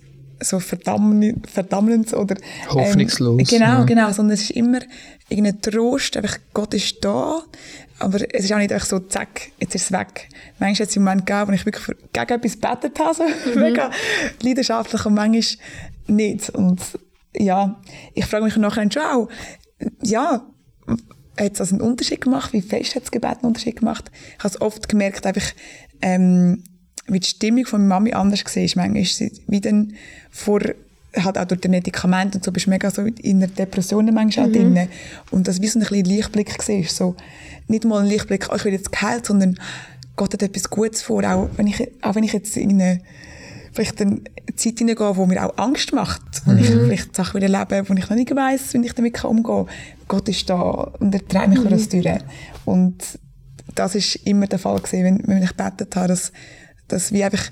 so 0.42 0.58
verdamm- 0.60 1.36
verdammendes 1.48 2.14
oder 2.14 2.36
Hoffnungslos, 2.70 3.40
Ähm, 3.40 3.46
genau, 3.46 3.80
ja. 3.80 3.84
genau, 3.84 4.12
sondern 4.12 4.36
es 4.36 4.44
ist 4.44 4.52
immer 4.52 4.80
irgendein 5.28 5.62
Trost, 5.62 6.16
einfach 6.16 6.38
Gott 6.54 6.74
ist 6.74 7.04
da, 7.04 7.42
aber 8.00 8.20
es 8.34 8.46
ist 8.46 8.54
auch 8.54 8.58
nicht 8.58 8.72
einfach 8.72 8.88
so, 8.88 9.00
zack, 9.00 9.52
jetzt 9.60 9.76
ist 9.76 9.86
es 9.86 9.92
weg. 9.92 10.30
Manchmal 10.60 10.86
hat 10.86 10.90
es 10.92 10.96
einen 10.96 11.06
Moment 11.06 11.26
gegeben, 11.26 11.48
wo 11.50 11.52
ich 11.52 11.66
wirklich 11.66 11.84
für, 11.84 11.96
gegen 12.14 12.34
etwas 12.34 12.54
gebetet 12.54 13.00
habe, 13.00 13.16
so 13.16 13.60
mega 13.60 13.92
leidenschaftlich 14.42 15.06
und 15.06 15.14
manchmal 15.16 15.44
nicht. 16.08 16.50
Und 16.52 16.82
ja, 17.36 17.82
ich 18.14 18.26
frage 18.26 18.46
mich 18.46 18.56
nachher 18.56 18.90
schon 18.90 19.02
auch, 19.04 19.30
ja, 20.02 20.46
hat 21.38 21.52
es 21.52 21.58
das 21.58 21.72
einen 21.74 21.82
Unterschied 21.82 22.22
gemacht? 22.22 22.54
Wie 22.54 22.62
fest 22.62 22.96
hat 22.96 23.04
das 23.04 23.12
Gebet 23.12 23.40
einen 23.40 23.46
Unterschied 23.48 23.78
gemacht? 23.78 24.10
Ich 24.38 24.44
habe 24.44 24.54
es 24.56 24.62
oft 24.62 24.88
gemerkt, 24.88 25.26
einfach, 25.26 25.54
ähm, 26.02 26.64
wie 27.10 27.20
die 27.20 27.28
Stimmung 27.28 27.66
von 27.66 27.82
meiner 27.82 27.96
Mami 27.96 28.14
anders 28.14 28.46
war. 28.46 28.64
Manchmal 28.76 28.98
ist 29.02 29.18
sie 29.18 29.32
wie 29.48 29.62
dann 29.62 29.94
vor, 30.32 30.62
halt 31.16 31.38
auch 31.38 31.46
durch 31.46 31.62
die 31.62 31.70
Medikamente 31.70 32.38
und 32.38 32.44
so, 32.44 32.52
bist 32.52 32.68
du 32.68 32.70
mega 32.70 32.90
so 32.92 33.02
in 33.02 33.40
der 33.40 33.50
Depression 33.50 34.14
manchmal 34.14 34.48
auch 34.48 34.52
drin. 34.52 34.88
Und 35.32 35.48
das 35.48 35.62
wie 35.62 35.68
so 35.68 35.80
ein 35.80 35.86
bisschen 35.86 36.06
Lichtblick 36.06 36.58
war. 36.58 36.84
So, 36.84 37.16
nicht 37.68 37.86
mal 37.86 38.02
ein 38.02 38.08
Lichtblick, 38.08 38.48
oh, 38.52 38.56
ich 38.56 38.66
will 38.66 38.74
jetzt 38.74 38.92
geheilt, 38.92 39.26
sondern 39.26 39.60
Gott 40.16 40.34
hat 40.34 40.44
etwas 40.44 40.70
Gutes 40.70 41.02
vor. 41.02 41.24
Auch 41.24 41.50
wenn 41.56 41.68
ich, 41.68 41.88
auch 42.02 42.16
wenn 42.16 42.24
ich 42.24 42.34
jetzt 42.34 42.58
in 42.58 42.72
eine, 42.72 43.02
vielleicht 43.72 44.02
eine 44.02 44.22
Zeit 44.56 44.80
hineingehe, 44.80 45.16
wo 45.16 45.26
mir 45.26 45.46
auch 45.46 45.58
Angst 45.58 45.94
macht, 45.94 46.22
wo 46.46 46.52
ich 46.54 46.68
vielleicht 46.68 47.16
Sachen 47.16 47.42
wieder 47.42 47.48
lebe, 47.48 47.88
wo 47.88 47.94
ich 47.94 48.10
noch 48.10 48.16
nicht 48.16 48.36
weiss, 48.36 48.74
wie 48.74 48.86
ich 48.86 48.94
damit 48.94 49.24
umgehen 49.24 49.66
kann. 49.66 49.76
Gott 50.08 50.28
ist 50.28 50.50
da 50.50 50.60
und 50.62 51.14
er 51.14 51.28
treibt 51.28 51.50
mich 51.50 51.60
durch 51.60 51.70
das 51.70 51.90
durch. 51.90 52.08
Und 52.66 53.04
das 53.76 53.96
ist 53.96 54.16
immer 54.28 54.48
der 54.48 54.60
Fall 54.60 54.80
gewesen, 54.80 55.04
wenn, 55.04 55.28
wenn 55.28 55.44
ich 55.44 55.56
gebetet 55.56 55.96
habe, 55.96 56.10
dass, 56.10 56.32
dass 56.90 57.14
wie 57.14 57.24
einfach 57.24 57.52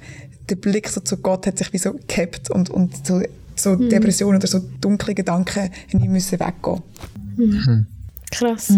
der 0.50 0.56
Blick 0.56 0.90
so 0.90 1.02
zu 1.02 1.18
Gott 1.18 1.48
hat 1.48 1.58
sich 1.58 1.72
wie 1.74 1.78
so 1.78 1.94
gehabt 2.08 2.50
und, 2.50 2.70
und 2.70 3.06
so 3.06 3.22
so 3.60 3.76
Depressionen 3.76 4.38
oder 4.38 4.48
so 4.48 4.62
dunkle 4.82 5.14
Gedanken 5.14 5.64
haben 5.64 6.00
nie 6.00 6.08
müssen 6.08 6.40
weggehen. 6.40 6.82
Krass. 8.32 8.74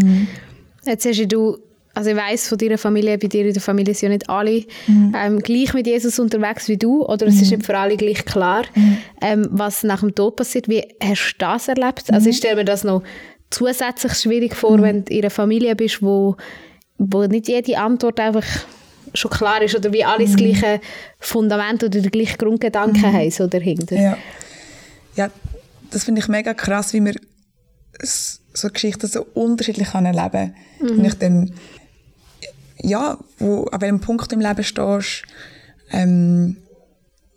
Jetzt 0.85 1.05
hast 1.05 1.31
du, 1.31 1.57
also 1.93 2.09
ich 2.11 2.15
weiss 2.15 2.47
von 2.47 2.57
deiner 2.57 2.77
Familie, 2.77 3.17
bei 3.17 3.27
dir 3.27 3.45
in 3.45 3.53
der 3.53 3.61
Familie 3.61 3.93
sind 3.93 4.09
ja 4.09 4.13
nicht 4.13 4.29
alle 4.29 4.63
ähm, 4.87 5.39
gleich 5.39 5.73
mit 5.73 5.87
Jesus 5.87 6.19
unterwegs 6.19 6.67
wie 6.67 6.77
du, 6.77 7.05
oder 7.05 7.27
es 7.27 7.41
ist 7.41 7.51
nicht 7.51 7.65
für 7.65 7.77
alle 7.77 7.97
gleich 7.97 8.25
klar, 8.25 8.63
ähm, 9.21 9.47
was 9.51 9.83
nach 9.83 9.99
dem 9.99 10.15
Tod 10.15 10.35
passiert. 10.35 10.69
Wie 10.69 10.83
hast 11.03 11.33
du 11.33 11.37
das 11.39 11.67
erlebt? 11.67 12.11
Also 12.11 12.29
ich 12.29 12.37
stelle 12.37 12.57
mir 12.57 12.65
das 12.65 12.83
noch 12.83 13.03
zusätzlich 13.49 14.13
schwierig 14.13 14.55
vor, 14.55 14.81
wenn 14.81 15.05
du 15.05 15.13
in 15.13 15.21
einer 15.21 15.29
Familie 15.29 15.75
bist, 15.75 16.01
wo, 16.01 16.37
wo 16.97 17.25
nicht 17.25 17.47
jede 17.47 17.77
Antwort 17.77 18.19
einfach 18.19 18.45
schon 19.13 19.31
klar 19.31 19.61
ist 19.61 19.75
oder 19.75 19.91
wie 19.93 20.03
alle 20.03 20.25
das 20.25 20.35
gleiche 20.35 20.79
Fundament 21.19 21.83
oder 21.83 22.01
den 22.01 22.11
gleichen 22.11 22.37
Grundgedanken 22.37 23.03
haben 23.03 23.31
so 23.31 23.47
dahinter. 23.47 23.95
Ja. 23.95 24.17
ja, 25.15 25.29
das 25.91 26.03
finde 26.03 26.21
ich 26.21 26.27
mega 26.27 26.53
krass, 26.53 26.93
wie 26.93 27.01
man 27.01 27.15
so 28.01 28.69
Geschichten 28.69 29.07
so 29.07 29.25
unterschiedlich 29.33 29.89
kann 29.89 30.05
erleben 30.05 30.53
kann. 30.79 30.95
Je 30.97 31.03
nachdem, 31.03 31.53
ja, 32.81 33.17
wo, 33.37 33.65
an 33.65 33.81
welchem 33.81 33.99
Punkt 33.99 34.31
im 34.31 34.39
Leben 34.39 34.63
stehst, 34.63 35.23
ähm, 35.91 36.57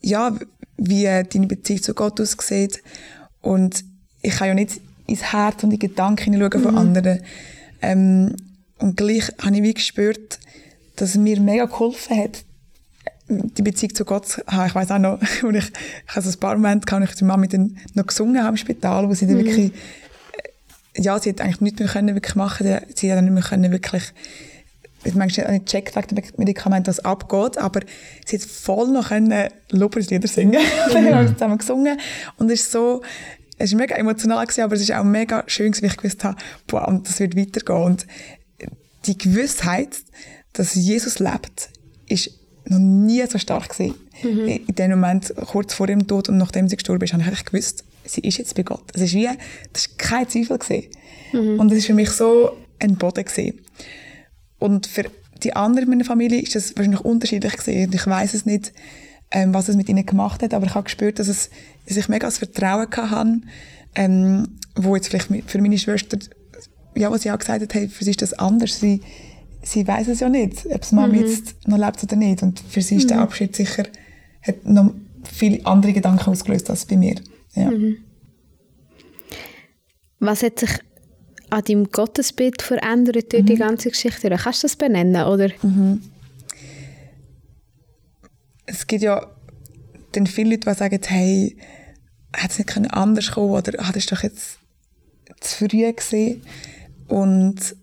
ja, 0.01 0.37
wie 0.77 1.05
deine 1.05 1.47
Beziehung 1.47 1.83
zu 1.83 1.95
Gott 1.95 2.21
aussieht. 2.21 2.83
Und 3.41 3.85
ich 4.21 4.37
kann 4.37 4.49
ja 4.49 4.55
nicht 4.55 4.81
ins 5.07 5.33
Herz 5.33 5.63
und 5.63 5.73
in 5.73 5.79
die 5.79 5.89
Gedanken 5.89 6.33
hineinschauen 6.33 6.63
von 6.63 6.79
anderen. 6.79 7.21
Ähm, 7.81 8.37
und 8.79 8.97
gleich 8.97 9.29
habe 9.43 9.57
ich 9.57 9.63
wie 9.63 9.75
gespürt, 9.75 10.39
dass 11.03 11.17
mir 11.17 11.41
mega 11.41 11.65
geholfen 11.65 12.17
hat, 12.17 12.45
die 13.29 13.63
Beziehung 13.63 13.93
zu 13.93 14.05
Gott 14.05 14.29
zu 14.29 14.41
haben. 14.47 14.69
Ich 14.69 14.75
weiß 14.75 14.93
auch 14.93 14.99
noch, 15.01 15.19
wo 15.43 15.51
ich, 15.51 15.65
ich 15.67 16.23
so 16.23 16.31
ein 16.31 16.39
paar 16.39 16.55
Momente 16.55 16.87
wo 16.93 17.03
ich 17.03 17.15
die 17.17 17.25
Mami 17.25 17.49
dann 17.49 17.77
noch 17.95 18.07
gesungen 18.07 18.41
habe 18.41 18.51
im 18.51 18.57
Spital, 18.57 19.09
wo 19.09 19.15
sie 19.15 19.27
dann 19.27 19.39
wirklich, 19.39 19.73
äh, 20.95 21.03
ja, 21.03 21.19
sie 21.19 21.31
hat 21.31 21.41
eigentlich 21.41 21.61
nichts 21.61 21.81
mehr 21.81 21.89
können 21.89 22.15
wirklich 22.15 22.37
machen, 22.37 22.67
sie 22.95 23.11
hat 23.11 23.19
dann 23.19 23.25
nicht 23.25 23.35
mehr 23.35 23.43
können 23.43 23.73
wirklich, 23.73 24.13
ich 25.03 25.15
manchmal 25.17 25.51
nicht 25.51 25.67
gecheckt 25.67 25.97
wegen 25.97 26.15
dem 26.15 26.25
Medikament, 26.37 26.87
was 26.87 27.01
abgeht, 27.01 27.59
aber 27.59 27.81
sie 28.25 28.39
hat 28.39 28.45
voll 28.45 28.87
noch 28.93 29.09
können 29.09 29.49
Lobpreislieder 29.71 30.29
singen. 30.29 30.63
dann 30.93 31.05
haben 31.05 31.27
wir 31.27 31.35
zusammen 31.35 31.59
gesungen 31.59 31.99
und 32.37 32.49
es 32.49 32.61
ist 32.61 32.71
so, 32.71 33.03
es 33.59 33.73
war 33.73 33.81
mega 33.81 33.97
emotional, 33.97 34.47
gewesen, 34.47 34.63
aber 34.63 34.77
es 34.77 34.83
ist 34.83 34.93
auch 34.93 35.03
mega 35.03 35.43
schön, 35.49 35.75
weil 35.75 35.91
ich 35.91 35.97
gewusst 35.97 36.23
habe, 36.23 36.37
boah, 36.69 36.87
und 36.87 37.09
das 37.09 37.19
wird 37.19 37.37
weitergehen. 37.37 37.83
Und 37.83 38.07
die 39.07 39.19
Gewissheit, 39.19 39.97
dass 40.53 40.75
Jesus 40.75 41.19
lebt, 41.19 41.71
ist 42.09 42.31
noch 42.65 42.79
nie 42.79 43.25
so 43.27 43.39
stark 43.39 43.71
gewesen. 43.71 43.95
In 44.67 44.75
dem 44.75 44.91
Moment, 44.93 45.33
kurz 45.47 45.75
vor 45.75 45.89
ihrem 45.89 46.07
Tod 46.07 46.29
und 46.29 46.39
nachdem 46.39 46.69
sie 46.69 46.77
gestorben 46.77 47.05
ist, 47.05 47.13
habe 47.13 47.23
ich 47.23 47.29
eigentlich 47.29 47.45
gewusst, 47.45 47.85
sie 48.05 48.21
ist 48.21 48.39
jetzt 48.39 48.55
bei 48.55 48.63
Gott. 48.63 48.85
Es 48.95 49.01
ist 49.01 49.15
wie, 49.15 49.29
das 49.73 49.87
ist 49.87 49.99
kein 49.99 50.29
Zweifel 50.29 50.59
gewesen. 50.59 50.89
Und 51.59 51.73
es 51.73 51.79
ist 51.79 51.87
für 51.87 51.95
mich 51.95 52.11
so 52.11 52.57
ein 52.79 52.97
Boden 52.97 53.25
gewesen. 53.25 53.61
Und 54.59 54.87
für 54.87 55.07
die 55.43 55.55
anderen 55.57 55.85
in 55.85 55.91
meiner 55.91 56.05
Familie 56.05 56.41
ist 56.41 56.55
das 56.55 56.77
wahrscheinlich 56.77 57.01
unterschiedlich 57.01 57.57
gewesen. 57.57 57.93
Ich 57.93 58.07
weiß 58.07 58.35
es 58.35 58.47
nicht, 58.47 58.73
ähm, 59.33 59.55
was 59.55 59.69
es 59.69 59.77
mit 59.77 59.89
ihnen 59.89 60.07
gemacht 60.07 60.43
hat, 60.43 60.55
aber 60.55 60.67
ich 60.67 60.75
habe 60.75 60.85
gespürt, 60.85 61.19
dass, 61.19 61.29
es, 61.29 61.51
dass 61.89 61.97
ich 61.97 62.09
mega 62.09 62.27
das 62.27 62.39
Vertrauen 62.39 62.89
hatte, 62.91 63.41
ähm, 63.95 64.59
wo 64.77 64.95
jetzt 64.95 65.09
vielleicht 65.09 65.29
für 65.47 65.61
meine 65.61 65.79
Schwester, 65.79 66.19
ja, 66.95 67.11
was 67.11 67.23
sie 67.23 67.31
auch 67.31 67.39
gesagt 67.39 67.63
hat, 67.63 67.75
hey, 67.75 67.89
für 67.89 68.05
sie 68.05 68.11
ist 68.11 68.23
das 68.23 68.35
anders. 68.35 68.79
Sie, 68.79 69.01
sie 69.63 69.87
weiß 69.87 70.09
es 70.09 70.21
ja 70.21 70.29
nicht, 70.29 70.67
ob 70.67 70.83
es 70.83 70.93
Mama 70.93 71.15
jetzt 71.15 71.69
noch 71.69 71.79
lebt 71.79 72.03
oder 72.03 72.17
nicht. 72.17 72.43
Und 72.43 72.61
für 72.61 72.83
sie 72.83 72.97
ist 72.97 73.11
der 73.11 73.21
Abschied 73.21 73.55
sicher, 73.55 73.85
hat 74.43 74.65
noch 74.65 74.93
viele 75.25 75.65
andere 75.67 75.93
Gedanken 75.93 76.31
ausgelöst 76.31 76.69
als 76.71 76.85
bei 76.85 76.97
mir. 76.97 77.17
Ja. 77.55 77.71
Was 80.19 80.43
hat 80.43 80.59
sich 80.59 80.71
an 81.51 81.65
deinem 81.65 81.91
Gottesbild 81.91 82.63
verändert 82.63 83.33
durch 83.33 83.45
die 83.45 83.57
ganze 83.57 83.91
Geschichte? 83.91 84.27
Oder 84.27 84.39
Kannst 84.39 84.63
du 84.63 84.67
das 84.67 84.77
benennen? 84.77 85.27
Oder? 85.27 85.51
es 88.67 88.87
gibt 88.87 89.03
ja 89.03 89.27
dann 90.13 90.27
viele 90.27 90.51
Leute, 90.51 90.71
die 90.71 90.77
sagen, 90.77 91.01
hey, 91.05 91.57
hätte 92.35 92.63
es 92.63 92.77
nicht 92.77 92.95
anders 92.95 93.33
kommen 93.33 93.51
oder 93.51 93.73
ah, 93.79 93.89
das 93.89 93.97
ist 93.97 94.13
doch 94.13 94.23
jetzt 94.23 94.59
zu 95.41 95.69
früh 95.69 95.93
gesehen 95.93 96.43
und 97.09 97.77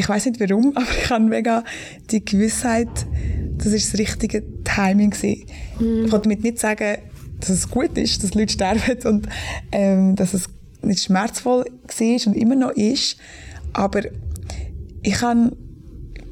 ich 0.00 0.08
weiß 0.08 0.26
nicht 0.26 0.40
warum, 0.40 0.72
aber 0.76 0.86
ich 0.90 1.10
habe 1.10 1.24
mega 1.24 1.62
die 2.10 2.24
Gewissheit, 2.24 2.88
das 3.58 3.68
ist 3.68 3.92
das 3.92 4.00
richtige 4.00 4.42
Timing 4.64 5.10
gewesen. 5.10 5.44
Ich 5.78 6.10
wollte 6.10 6.28
damit 6.28 6.42
nicht 6.42 6.58
sagen, 6.58 6.98
dass 7.38 7.50
es 7.50 7.68
gut 7.70 7.96
ist, 7.96 8.24
dass 8.24 8.34
Leute 8.34 8.52
sterben 8.52 8.98
und 9.04 9.28
ähm, 9.72 10.16
dass 10.16 10.34
es 10.34 10.48
nicht 10.82 11.02
schmerzvoll 11.02 11.64
war 11.64 12.26
und 12.26 12.34
immer 12.34 12.56
noch 12.56 12.70
ist, 12.70 13.18
aber 13.74 14.02
ich 15.02 15.14
kann 15.14 15.52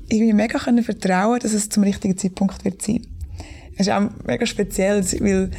irgendwie 0.09 0.33
mega 0.33 0.59
können 0.59 0.83
vertrauen, 0.83 1.39
dass 1.41 1.53
es 1.53 1.69
zum 1.69 1.83
richtigen 1.83 2.17
Zeitpunkt 2.17 2.65
wird 2.65 2.81
sein. 2.81 3.07
Es 3.75 3.87
ist 3.87 3.93
auch 3.93 4.09
mega 4.27 4.47
speziell, 4.47 5.05
weil 5.21 5.51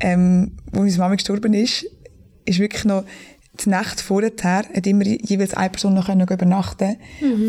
ähm, 0.00 0.52
wo 0.72 0.80
meine 0.80 0.96
Mama 0.96 1.14
gestorben 1.14 1.54
ist, 1.54 1.86
ist 2.44 2.58
wirklich 2.58 2.84
noch 2.84 3.04
die 3.60 3.68
Nacht 3.68 4.00
vorher 4.00 4.32
hat 4.42 4.86
immer 4.86 5.04
jeweils 5.04 5.54
eine 5.54 5.70
Person 5.70 5.94
noch 5.94 6.06
können 6.06 6.26
übernachten 6.26 6.96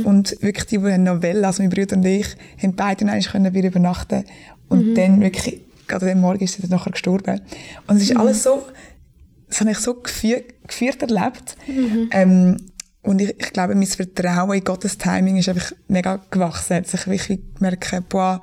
und 0.04 0.36
wirklich 0.42 0.66
die, 0.66 0.78
die 0.78 0.98
noch 0.98 1.24
wollen, 1.24 1.46
also 1.46 1.64
mein 1.64 1.70
Bruder 1.70 1.96
und 1.96 2.06
ich, 2.06 2.28
haben 2.62 2.76
beide 2.76 3.06
noch 3.06 3.32
können 3.32 3.54
wieder 3.54 3.70
übernachten 3.70 4.26
und 4.70 4.96
dann 4.96 5.22
wirklich, 5.22 5.62
gerade 5.88 6.12
am 6.12 6.22
Morgen 6.22 6.44
ist 6.44 6.56
sie 6.56 6.62
dann 6.62 6.72
nachher 6.72 6.92
gestorben. 6.92 7.42
Und 7.88 7.98
es 7.98 8.04
ist 8.04 8.18
alles 8.18 8.44
so, 8.44 8.64
das 9.48 9.62
habe 9.62 9.72
ich 9.72 9.78
so 9.78 9.94
geführt, 9.94 10.46
geführt 10.68 11.02
erlebt. 11.02 11.56
Ähm, 12.12 12.58
und 13.04 13.22
ich, 13.22 13.30
ich 13.40 13.54
glaube, 13.54 13.76
mein 13.76 13.86
Vertrauen 13.86 14.58
in 14.58 14.64
Gottes 14.64 14.98
Timing 14.98 15.38
ist 15.38 15.50
einfach 15.50 15.74
mega 15.88 16.22
gewachsen. 16.32 16.82
Dass 16.82 16.94
ich 16.94 17.08
wirklich 17.08 17.40
merke, 17.60 18.02
boah, 18.02 18.42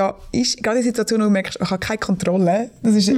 da 0.00 0.14
ist 0.32 0.62
gerade 0.62 0.78
die 0.78 0.84
Situation, 0.84 1.20
wo 1.20 1.24
du 1.24 1.30
merkst, 1.30 1.58
ich 1.60 1.70
habe 1.70 1.78
keine 1.78 1.98
Kontrolle. 1.98 2.70
Das 2.82 2.94
ist, 2.94 3.12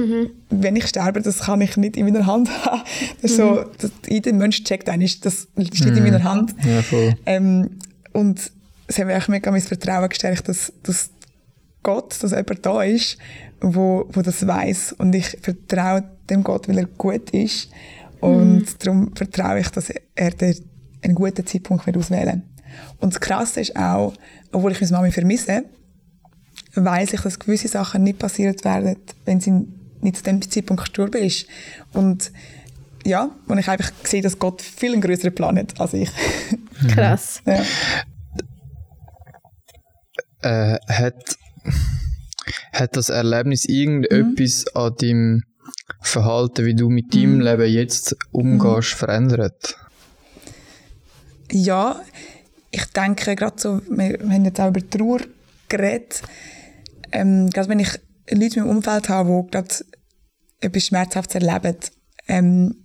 wenn 0.49 0.75
ich 0.75 0.87
sterbe, 0.87 1.21
das 1.21 1.39
kann 1.39 1.61
ich 1.61 1.77
nicht 1.77 1.95
in 1.95 2.05
meiner 2.05 2.25
Hand 2.25 2.49
haben. 2.65 2.81
Das 3.21 3.31
ist 3.31 3.37
so, 3.37 3.63
das, 3.77 3.89
jeder 4.05 4.33
Mensch 4.33 4.65
checkt 4.65 4.89
eigentlich, 4.89 5.21
das 5.21 5.47
steht 5.71 5.95
in 5.95 6.03
meiner 6.03 6.25
Hand. 6.25 6.53
Ja, 6.65 6.81
voll. 6.81 7.15
Ähm, 7.25 7.69
und 8.11 8.51
es 8.87 8.99
hat 8.99 9.05
mir 9.05 9.17
auch 9.17 9.29
mega 9.29 9.49
mein 9.49 9.61
Vertrauen 9.61 10.09
gestärkt, 10.09 10.49
dass, 10.49 10.73
dass 10.83 11.09
Gott, 11.83 12.21
dass 12.21 12.31
jemand 12.31 12.65
da 12.65 12.83
ist, 12.83 13.17
wo, 13.61 14.09
wo 14.11 14.21
das 14.21 14.45
weiß 14.45 14.95
Und 14.97 15.15
ich 15.15 15.37
vertraue 15.41 16.03
dem 16.29 16.43
Gott, 16.43 16.67
weil 16.67 16.79
er 16.79 16.85
gut 16.85 17.29
ist. 17.29 17.69
Und 18.19 18.65
darum 18.85 19.15
vertraue 19.15 19.61
ich, 19.61 19.69
dass 19.69 19.89
er 20.15 20.31
den, 20.31 20.57
einen 21.01 21.15
guten 21.15 21.45
Zeitpunkt 21.45 21.85
wird 21.85 21.95
auswählen 21.95 22.43
Und 22.99 23.13
das 23.13 23.21
Krasse 23.21 23.61
ist 23.61 23.73
auch, 23.77 24.13
obwohl 24.51 24.73
ich 24.73 24.81
meine 24.81 24.91
Mami 24.91 25.11
vermisse, 25.11 25.63
weiss 26.75 27.13
ich, 27.13 27.21
dass 27.21 27.39
gewisse 27.39 27.67
Sachen 27.67 28.03
nicht 28.03 28.19
passiert 28.19 28.65
werden, 28.65 28.97
wenn 29.25 29.39
sie 29.39 29.67
nicht 30.01 30.17
zu 30.17 30.23
dem 30.23 30.41
Zeitpunkt 30.41 30.83
gestorben 30.83 31.21
ist. 31.21 31.47
Und 31.93 32.31
ja, 33.05 33.31
und 33.47 33.57
ich 33.57 33.67
einfach 33.67 33.91
sehe, 34.03 34.21
dass 34.21 34.39
Gott 34.39 34.61
viel 34.61 34.93
einen 34.93 35.01
größeren 35.01 35.35
Plan 35.35 35.57
hat 35.57 35.79
als 35.79 35.93
ich. 35.93 36.09
Krass. 36.93 37.41
ja. 37.45 37.63
Äh, 40.41 40.77
hat, 40.87 41.37
hat 42.73 42.95
das 42.97 43.09
Erlebnis 43.09 43.65
irgendetwas 43.65 44.65
an 44.75 44.93
deinem 44.99 45.43
Verhalten, 46.01 46.65
wie 46.65 46.75
du 46.75 46.89
mit 46.89 47.13
deinem 47.13 47.39
Leben 47.39 47.71
jetzt 47.71 48.15
umgehst, 48.31 48.93
verändert? 48.93 49.77
Ja, 51.51 52.01
ich 52.71 52.85
denke 52.87 53.35
gerade 53.35 53.55
so, 53.57 53.81
wir, 53.89 54.19
wir 54.19 54.29
haben 54.29 54.45
jetzt 54.45 54.59
auch 54.59 54.69
über 54.69 54.89
Trauer 54.89 55.19
geredet, 55.69 56.21
ähm, 57.13 57.49
gerade 57.49 57.69
wenn 57.69 57.79
ich 57.79 57.91
Leute 58.29 58.59
in 58.59 58.65
meinem 58.65 58.77
Umfeld 58.77 59.09
habe, 59.09 59.43
die 59.45 59.51
gerade 59.51 59.75
etwas 60.59 60.85
Schmerzhaftes 60.85 61.41
erleben, 61.41 61.77
ähm, 62.27 62.75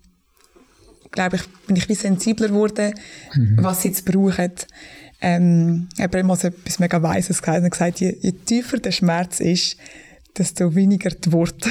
glaube 1.11 1.37
ich, 1.37 1.42
bin 1.66 1.76
ich 1.76 1.88
wie 1.88 1.94
sensibler 1.94 2.49
geworden, 2.49 2.94
was 3.56 3.82
sie 3.82 3.88
jetzt 3.88 4.04
brauchen. 4.04 4.52
Ähm, 5.20 5.88
ich 5.97 6.02
habe 6.02 6.23
mal 6.23 6.37
so 6.37 6.49
etwas 6.49 6.78
mega 6.78 7.02
Weises 7.02 7.40
gesagt 7.40 7.62
und 7.62 7.70
gesagt, 7.70 8.00
je, 8.00 8.16
je 8.20 8.32
tiefer 8.32 8.78
der 8.78 8.92
Schmerz 8.92 9.40
ist, 9.40 9.76
desto 10.37 10.75
weniger 10.75 11.11
die 11.11 11.32
Worte. 11.32 11.70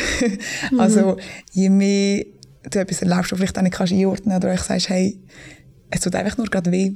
Also, 0.77 1.17
je 1.51 1.69
mehr 1.69 2.25
du 2.69 2.79
etwas 2.79 3.01
erlebst, 3.01 3.31
was 3.31 3.39
vielleicht 3.39 3.57
auch 3.57 3.61
nicht 3.61 3.75
kannst 3.75 3.93
einordnen 3.93 4.35
oder 4.35 4.49
euch 4.49 4.61
sagst, 4.61 4.89
hey, 4.89 5.17
es 5.89 6.01
tut 6.01 6.15
einfach 6.15 6.37
nur 6.37 6.47
gerade 6.47 6.71
weh, 6.71 6.95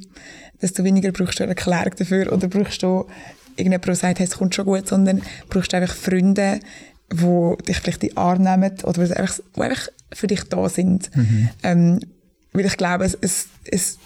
desto 0.61 0.83
weniger 0.83 1.11
brauchst 1.11 1.39
du 1.39 1.43
eine 1.43 1.51
Erklärung 1.51 1.95
dafür 1.97 2.33
oder 2.33 2.47
brauchst 2.47 2.83
du 2.83 3.07
irgendjemand, 3.61 3.87
der 3.87 3.95
sagt, 3.95 4.19
hey, 4.19 4.25
es 4.27 4.37
kommt 4.37 4.55
schon 4.55 4.65
gut, 4.65 4.87
sondern 4.87 5.21
brauchst 5.49 5.71
du 5.73 5.77
einfach 5.77 5.95
Freunde, 5.95 6.59
die 7.11 7.53
dich 7.67 7.77
vielleicht 7.77 8.03
in 8.03 8.15
Arm 8.17 8.41
nehmen 8.43 8.71
oder 8.83 9.05
die 9.05 9.13
einfach, 9.13 9.39
die 9.55 9.61
einfach 9.61 9.87
für 10.13 10.27
dich 10.27 10.43
da 10.45 10.69
sind. 10.69 11.09
Ähm, 11.63 11.99
weil 12.53 12.65
ich 12.65 12.77
glaube, 12.77 13.05
es, 13.05 13.17
es, 13.21 13.47
es, 13.65 13.97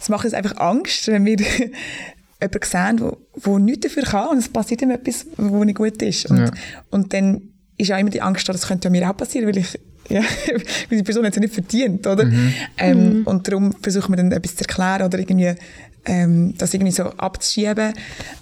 es 0.00 0.08
macht 0.08 0.24
uns 0.24 0.34
einfach 0.34 0.56
Angst, 0.58 1.06
wenn 1.08 1.24
wir 1.24 1.36
jemanden 2.40 2.62
sehen, 2.64 3.00
wo, 3.00 3.16
wo 3.34 3.58
nichts 3.58 3.86
dafür 3.88 4.02
kann 4.04 4.28
und 4.28 4.38
es 4.38 4.48
passiert 4.48 4.82
ihm 4.82 4.90
etwas, 4.90 5.26
wo 5.36 5.64
nicht 5.64 5.76
gut 5.78 6.00
ist. 6.02 6.26
Und, 6.30 6.38
Ja. 6.38 6.50
und 6.90 7.12
dann 7.12 7.40
ist 7.76 7.88
ja 7.88 7.98
immer 7.98 8.10
die 8.10 8.22
Angst 8.22 8.48
da, 8.48 8.52
das 8.52 8.66
könnte 8.66 8.88
ja 8.88 8.90
mir 8.92 9.08
auch 9.10 9.16
passieren, 9.16 9.46
weil 9.48 9.58
ich 9.58 9.78
ja, 10.08 10.22
weil 10.88 10.98
die 10.98 11.02
Person 11.02 11.24
hat 11.24 11.30
es 11.32 11.36
ja 11.36 11.40
nicht 11.40 11.54
verdient, 11.54 12.06
oder? 12.06 12.30
Ähm, 12.78 13.22
Und 13.24 13.48
darum 13.48 13.72
versuchen 13.82 14.12
wir 14.12 14.16
dann 14.16 14.30
etwas 14.30 14.54
zu 14.54 14.60
erklären 14.60 15.02
oder 15.04 15.18
irgendwie 15.18 15.52
ähm, 16.06 16.54
das 16.56 16.72
irgendwie 16.74 16.92
so 16.92 17.04
abzuschieben, 17.04 17.92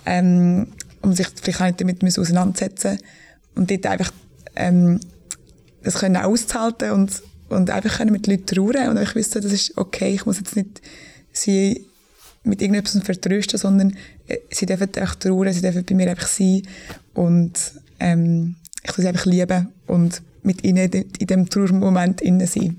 ähm, 0.07 0.69
um 1.03 1.13
sich 1.13 1.27
vielleicht 1.43 1.61
auch 1.61 1.67
nicht 1.67 1.81
damit 1.81 2.03
müssen 2.03 2.21
auseinandersetzen. 2.21 2.99
Und 3.55 3.71
dort 3.71 3.87
einfach 3.87 4.13
ähm, 4.57 5.01
das 5.83 5.95
können 5.95 6.17
auszuhalten 6.17 6.91
und, 6.93 7.23
und 7.49 7.71
einfach 7.71 7.99
können 7.99 8.13
mit 8.13 8.27
den 8.27 8.33
Leuten 8.35 8.47
trauern. 8.47 8.89
Und 8.89 8.99
einfach 8.99 9.15
wissen, 9.15 9.43
das 9.43 9.53
ist 9.53 9.77
okay, 9.77 10.15
ich 10.15 10.27
muss 10.27 10.39
jetzt 10.39 10.57
nicht 10.57 10.81
sie 11.33 11.87
mit 12.43 12.61
irgendetwas 12.61 13.03
vertrösten, 13.03 13.59
sondern 13.59 13.97
äh, 14.27 14.39
sie 14.51 14.67
dürfen 14.67 14.89
einfach 14.97 15.15
trauern, 15.17 15.53
sie 15.53 15.63
dürfen 15.63 15.85
bei 15.85 15.95
mir 15.95 16.11
einfach 16.11 16.27
sein. 16.27 16.63
Und 17.15 17.53
ähm, 18.01 18.57
ich 18.83 18.93
tue 18.93 19.03
sie 19.03 19.09
einfach 19.09 19.27
lieben 19.27 19.69
und 19.87 20.23
mit 20.43 20.63
ihnen 20.65 20.91
in 20.93 21.27
dem 21.27 21.49
Trauermoment 21.49 22.21
innen 22.21 22.47
sein. 22.47 22.77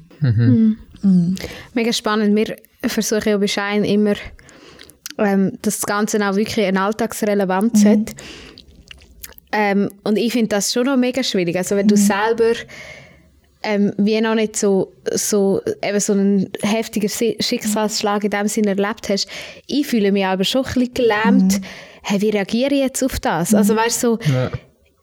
Mega 1.74 1.94
spannend. 1.94 2.36
Wir 2.36 2.58
versuchen 2.84 3.30
ja 3.30 3.38
bei 3.38 3.48
Schein 3.48 3.84
immer, 3.84 4.15
ähm, 5.17 5.57
dass 5.62 5.75
das 5.79 5.86
Ganze 5.86 6.17
auch 6.27 6.36
wirklich 6.36 6.65
eine 6.65 6.81
Alltagsrelevanz 6.81 7.86
hat. 7.86 8.15
Ähm, 9.51 9.89
und 10.03 10.17
ich 10.17 10.34
finde 10.34 10.50
das 10.50 10.74
schon 10.74 10.86
noch 10.86 10.98
mega 10.98 11.24
schwierig. 11.24 11.55
Also 11.55 11.75
wenn 11.75 11.88
du 11.88 11.95
selber 11.95 12.53
ähm, 13.63 13.93
wie 13.98 14.19
noch 14.22 14.36
nicht 14.36 14.57
so, 14.57 14.91
so, 15.13 15.62
eben 15.81 16.00
so 16.00 16.13
einen 16.13 16.50
heftigen 16.62 17.10
Schicksalsschlag 17.10 18.24
in 18.24 18.29
dem 18.29 18.48
Sinne 18.48 18.69
erlebt 18.69 19.10
hast, 19.10 19.27
ich 19.65 19.88
fühle 19.88 20.12
mich 20.12 20.25
aber 20.25 20.43
schon 20.43 20.65
ein 20.65 20.74
bisschen 20.74 20.93
gelähmt. 20.93 21.62
Hey, 22.03 22.22
wie 22.22 22.29
reagiere 22.29 22.74
ich 22.74 22.81
jetzt 22.81 23.03
auf 23.03 23.19
das? 23.19 23.55
Also 23.55 23.75
weißt 23.75 24.03
du, 24.03 24.07
so, 24.22 24.31
Ja. 24.31 24.51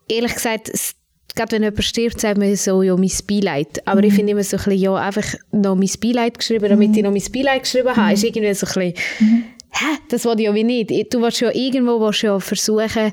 ehrlich 0.08 0.34
gesagt, 0.34 0.68
es- 0.68 0.94
gerade 1.34 1.52
wenn 1.56 1.62
jemand 1.62 1.82
stirbt, 1.82 2.20
sagt 2.20 2.38
man 2.38 2.54
so, 2.54 2.82
ja, 2.82 2.94
mein 2.96 3.10
Beileid. 3.26 3.84
Aber 3.88 4.04
ich 4.04 4.12
finde 4.14 4.32
immer 4.32 4.44
so 4.44 4.56
ein 4.58 4.62
bisschen, 4.64 4.80
ja, 4.80 4.94
einfach 4.94 5.34
noch 5.50 5.74
mein 5.74 5.90
Beileid 6.00 6.38
geschrieben, 6.38 6.68
damit 6.68 6.94
ich 6.96 7.02
noch 7.02 7.10
mein 7.10 7.22
Beileid 7.32 7.62
geschrieben 7.62 7.96
habe, 7.96 8.12
ist 8.12 8.22
irgendwie 8.22 8.52
so 8.54 8.66
ein 8.66 8.92
bisschen, 8.92 9.44
hä, 9.72 9.98
das 10.08 10.24
will 10.24 10.38
ich 10.38 10.46
ja 10.46 10.54
wie 10.54 10.64
nicht. 10.64 10.90
Du 11.12 11.20
willst 11.20 11.40
ja 11.40 11.50
irgendwo 11.52 12.00
willst 12.00 12.22
ja 12.22 12.38
versuchen, 12.38 13.12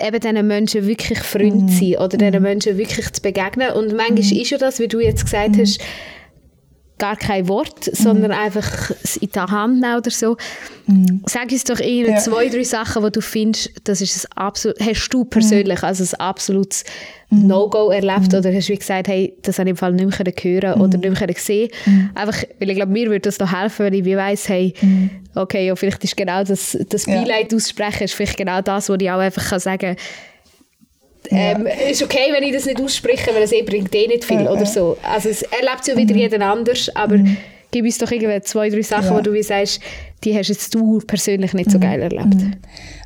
eben 0.00 0.20
diesen 0.20 0.46
Menschen 0.46 0.86
wirklich 0.86 1.18
Freund 1.20 1.70
zu 1.70 1.78
sein 1.78 1.96
oder 1.96 2.16
diesen 2.16 2.42
Menschen 2.42 2.78
wirklich 2.78 3.12
zu 3.12 3.22
begegnen. 3.22 3.72
Und 3.72 3.94
manchmal 3.96 4.18
ist 4.18 4.50
ja 4.50 4.58
das, 4.58 4.78
wie 4.78 4.88
du 4.88 5.00
jetzt 5.00 5.24
gesagt 5.24 5.56
hast, 5.58 5.80
gar 7.02 7.16
kein 7.16 7.48
Wort, 7.48 7.84
sondern 7.84 8.30
einfach 8.30 8.92
es 9.02 9.16
in 9.16 9.32
der 9.32 9.48
Hand 9.48 9.80
nehmen 9.80 9.96
oder 9.96 10.10
so. 10.12 10.36
Sag 11.26 11.50
uns 11.50 11.64
doch 11.64 11.80
irgendwie 11.80 12.12
Ja. 12.12 12.18
zwei, 12.18 12.48
drei 12.48 12.62
Sachen, 12.62 13.02
wo 13.02 13.10
du 13.10 13.20
findest, 13.20 13.72
das 13.82 14.00
ist 14.00 14.24
ein 14.26 14.36
absolut, 14.36 14.78
hast 14.80 15.08
du 15.08 15.24
persönlich 15.24 15.82
also 15.82 16.04
ein 16.04 16.20
absolutes 16.20 16.84
No-Go 17.30 17.90
erlebt 17.90 18.32
oder 18.34 18.54
hast 18.54 18.68
du 18.68 18.72
wie 18.74 18.78
gesagt, 18.78 19.08
hey, 19.08 19.34
das 19.42 19.58
habe 19.58 19.68
ich 19.68 19.72
im 19.72 19.76
Fall 19.76 19.94
nicht 19.94 20.16
mehr 20.16 20.34
hören 20.42 20.80
oder 20.80 20.96
nicht 20.96 21.20
mehr 21.20 21.34
sehen? 21.36 21.70
Einfach, 22.14 22.44
weil 22.60 22.70
ich 22.70 22.76
glaube, 22.76 22.92
mir 22.92 23.06
würde 23.08 23.20
das 23.20 23.40
noch 23.40 23.52
helfen, 23.52 23.86
wenn 23.86 23.94
ich 23.94 24.04
wie 24.04 24.16
weiss, 24.16 24.48
hey, 24.48 24.72
okay, 25.34 25.66
ja, 25.66 25.74
vielleicht 25.74 26.04
ist 26.04 26.16
genau 26.16 26.44
das, 26.44 26.78
das 26.88 27.06
Ja. 27.06 27.14
Beileid 27.16 27.52
aussprechen, 27.52 28.04
ist 28.04 28.14
vielleicht 28.14 28.36
genau 28.36 28.60
das, 28.60 28.88
wo 28.88 28.94
ich 28.94 29.10
auch 29.10 29.18
einfach 29.18 29.48
kann 29.48 29.58
sagen 29.58 29.96
ähm, 31.30 31.66
ist 31.90 32.02
okay, 32.02 32.32
wenn 32.32 32.42
ich 32.42 32.52
das 32.52 32.66
nicht 32.66 32.80
ausspreche, 32.80 33.34
weil 33.34 33.42
es 33.42 33.52
eh 33.52 33.62
bringt 33.62 33.94
eh 33.94 34.06
nicht 34.08 34.24
viel 34.24 34.42
Ja, 34.42 34.50
oder 34.50 34.60
ja. 34.60 34.66
so. 34.66 34.96
Also 35.02 35.28
es 35.28 35.42
erlebt 35.42 35.86
ja 35.86 35.96
wieder 35.96 36.14
jeden 36.14 36.42
anders, 36.42 36.88
aber 36.94 37.18
gib 37.70 37.84
uns 37.84 37.98
doch 37.98 38.10
irgendwie 38.10 38.40
zwei, 38.42 38.68
drei 38.70 38.82
Sachen, 38.82 39.06
Ja. 39.06 39.16
wo 39.16 39.20
du 39.20 39.32
wie 39.32 39.42
sagst, 39.42 39.80
die 40.24 40.36
hast 40.36 40.48
jetzt 40.48 40.74
du 40.74 40.98
persönlich 41.06 41.52
nicht 41.54 41.70
so 41.70 41.78
geil 41.78 42.00
erlebt. 42.02 42.36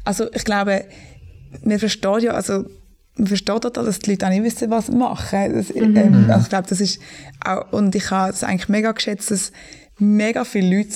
Also 0.05 0.27
ich 0.33 0.45
glaube, 0.45 0.85
man 1.63 1.79
versteht 1.79 2.23
ja, 2.23 2.33
also 2.33 2.65
man 3.17 3.27
versteht 3.29 3.63
total, 3.63 3.85
dass 3.87 3.99
die 4.01 4.11
Leute 4.11 4.27
auch 4.27 4.31
nicht 4.31 4.43
wissen, 4.45 4.71
was 4.71 4.87
sie 4.87 4.93
machen. 4.93 5.55
Das, 5.55 5.75
ähm, 5.75 6.27
also 6.29 6.43
ich 6.43 6.49
glaube, 6.51 6.69
das 6.69 6.81
ist 6.81 7.01
auch, 7.45 7.73
und 7.73 7.95
ich 7.95 8.11
habe 8.11 8.31
es 8.33 8.45
eigentlich 8.45 8.69
mega 8.69 8.93
geschätzt, 8.93 9.31
dass 9.31 9.53
mega 9.99 10.45
viele 10.45 10.77
Leute 10.79 10.95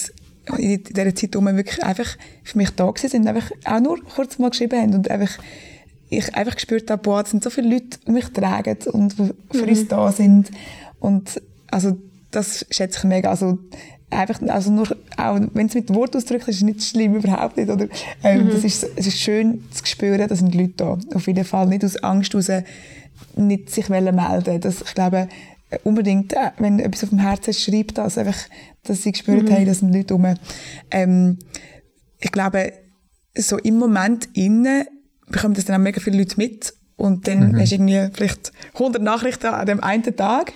in 0.58 0.82
dieser 0.82 1.14
Zeit, 1.14 1.34
wir 1.34 1.56
wirklich 1.56 1.82
einfach 1.82 2.16
für 2.42 2.58
mich 2.58 2.70
da 2.70 2.86
gewesen 2.90 3.08
sind, 3.08 3.26
einfach 3.26 3.50
auch 3.64 3.80
nur 3.80 3.98
kurz 4.04 4.38
mal 4.38 4.50
geschrieben 4.50 4.80
haben 4.80 4.94
und 4.94 5.10
einfach 5.10 5.38
ich 6.18 6.34
einfach 6.34 6.54
gespürt 6.54 6.90
habe, 6.90 7.02
boah, 7.02 7.22
es 7.22 7.30
sind 7.30 7.42
so 7.42 7.50
viele 7.50 7.70
Leute, 7.70 7.98
die 8.06 8.10
mich 8.10 8.28
tragen 8.28 8.76
und 8.92 9.14
für 9.14 9.66
uns 9.66 9.88
da 9.88 10.10
sind. 10.12 10.50
Und 10.98 11.40
also 11.70 11.96
das 12.30 12.66
schätze 12.70 12.98
ich 12.98 13.04
mega. 13.04 13.30
Also 13.30 13.58
einfach, 14.10 14.40
also 14.48 14.70
nur, 14.72 14.88
auch 15.16 15.40
wenn 15.54 15.66
es 15.66 15.74
mit 15.74 15.94
Wort 15.94 16.16
ausdrückt, 16.16 16.48
ist 16.48 16.56
es 16.56 16.62
nicht 16.62 16.82
schlimm, 16.82 17.14
überhaupt 17.16 17.56
nicht. 17.56 17.70
Oder, 17.70 17.86
ähm, 18.22 18.48
das 18.50 18.64
ist, 18.64 18.86
es 18.96 19.06
ist 19.06 19.18
schön 19.18 19.64
zu 19.70 19.86
spüren, 19.86 20.28
da 20.28 20.34
sind 20.34 20.54
Leute 20.54 20.74
da. 20.76 20.98
Auf 21.14 21.26
jeden 21.26 21.44
Fall 21.44 21.66
nicht 21.66 21.84
aus 21.84 21.96
Angst 22.02 22.32
heraus 22.32 22.50
nicht 23.36 23.70
sich 23.70 23.88
melden. 23.88 24.60
Das, 24.60 24.82
ich 24.82 24.94
glaube, 24.94 25.28
unbedingt, 25.84 26.32
äh, 26.32 26.50
wenn 26.58 26.78
etwas 26.80 27.04
auf 27.04 27.10
dem 27.10 27.18
Herzen 27.18 27.50
ist, 27.50 27.62
schreibt 27.62 27.98
das 27.98 28.18
einfach, 28.18 28.38
dass 28.82 29.02
sie 29.02 29.12
gespürt 29.12 29.50
haben, 29.50 29.66
dass 29.66 29.78
sind 29.78 29.94
Leute 29.94 30.14
rum. 30.14 30.34
Ähm, 30.90 31.38
ich 32.18 32.32
glaube, 32.32 32.72
so 33.36 33.58
im 33.58 33.78
Moment 33.78 34.28
innen 34.34 34.86
bekommen 35.30 35.54
das 35.54 35.64
dann 35.64 35.76
auch 35.76 35.84
mega 35.84 36.00
viele 36.00 36.18
Leute 36.18 36.36
mit 36.36 36.74
und 36.96 37.26
dann 37.26 37.58
hast 37.58 37.70
du 37.70 37.76
irgendwie 37.76 38.08
vielleicht 38.12 38.52
100 38.74 39.02
Nachrichten 39.02 39.46
an 39.46 39.66
dem 39.66 39.82
einen 39.82 40.16
Tag. 40.16 40.52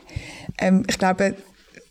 Ähm, 0.58 0.84
ich 0.88 0.98
glaube, 0.98 1.34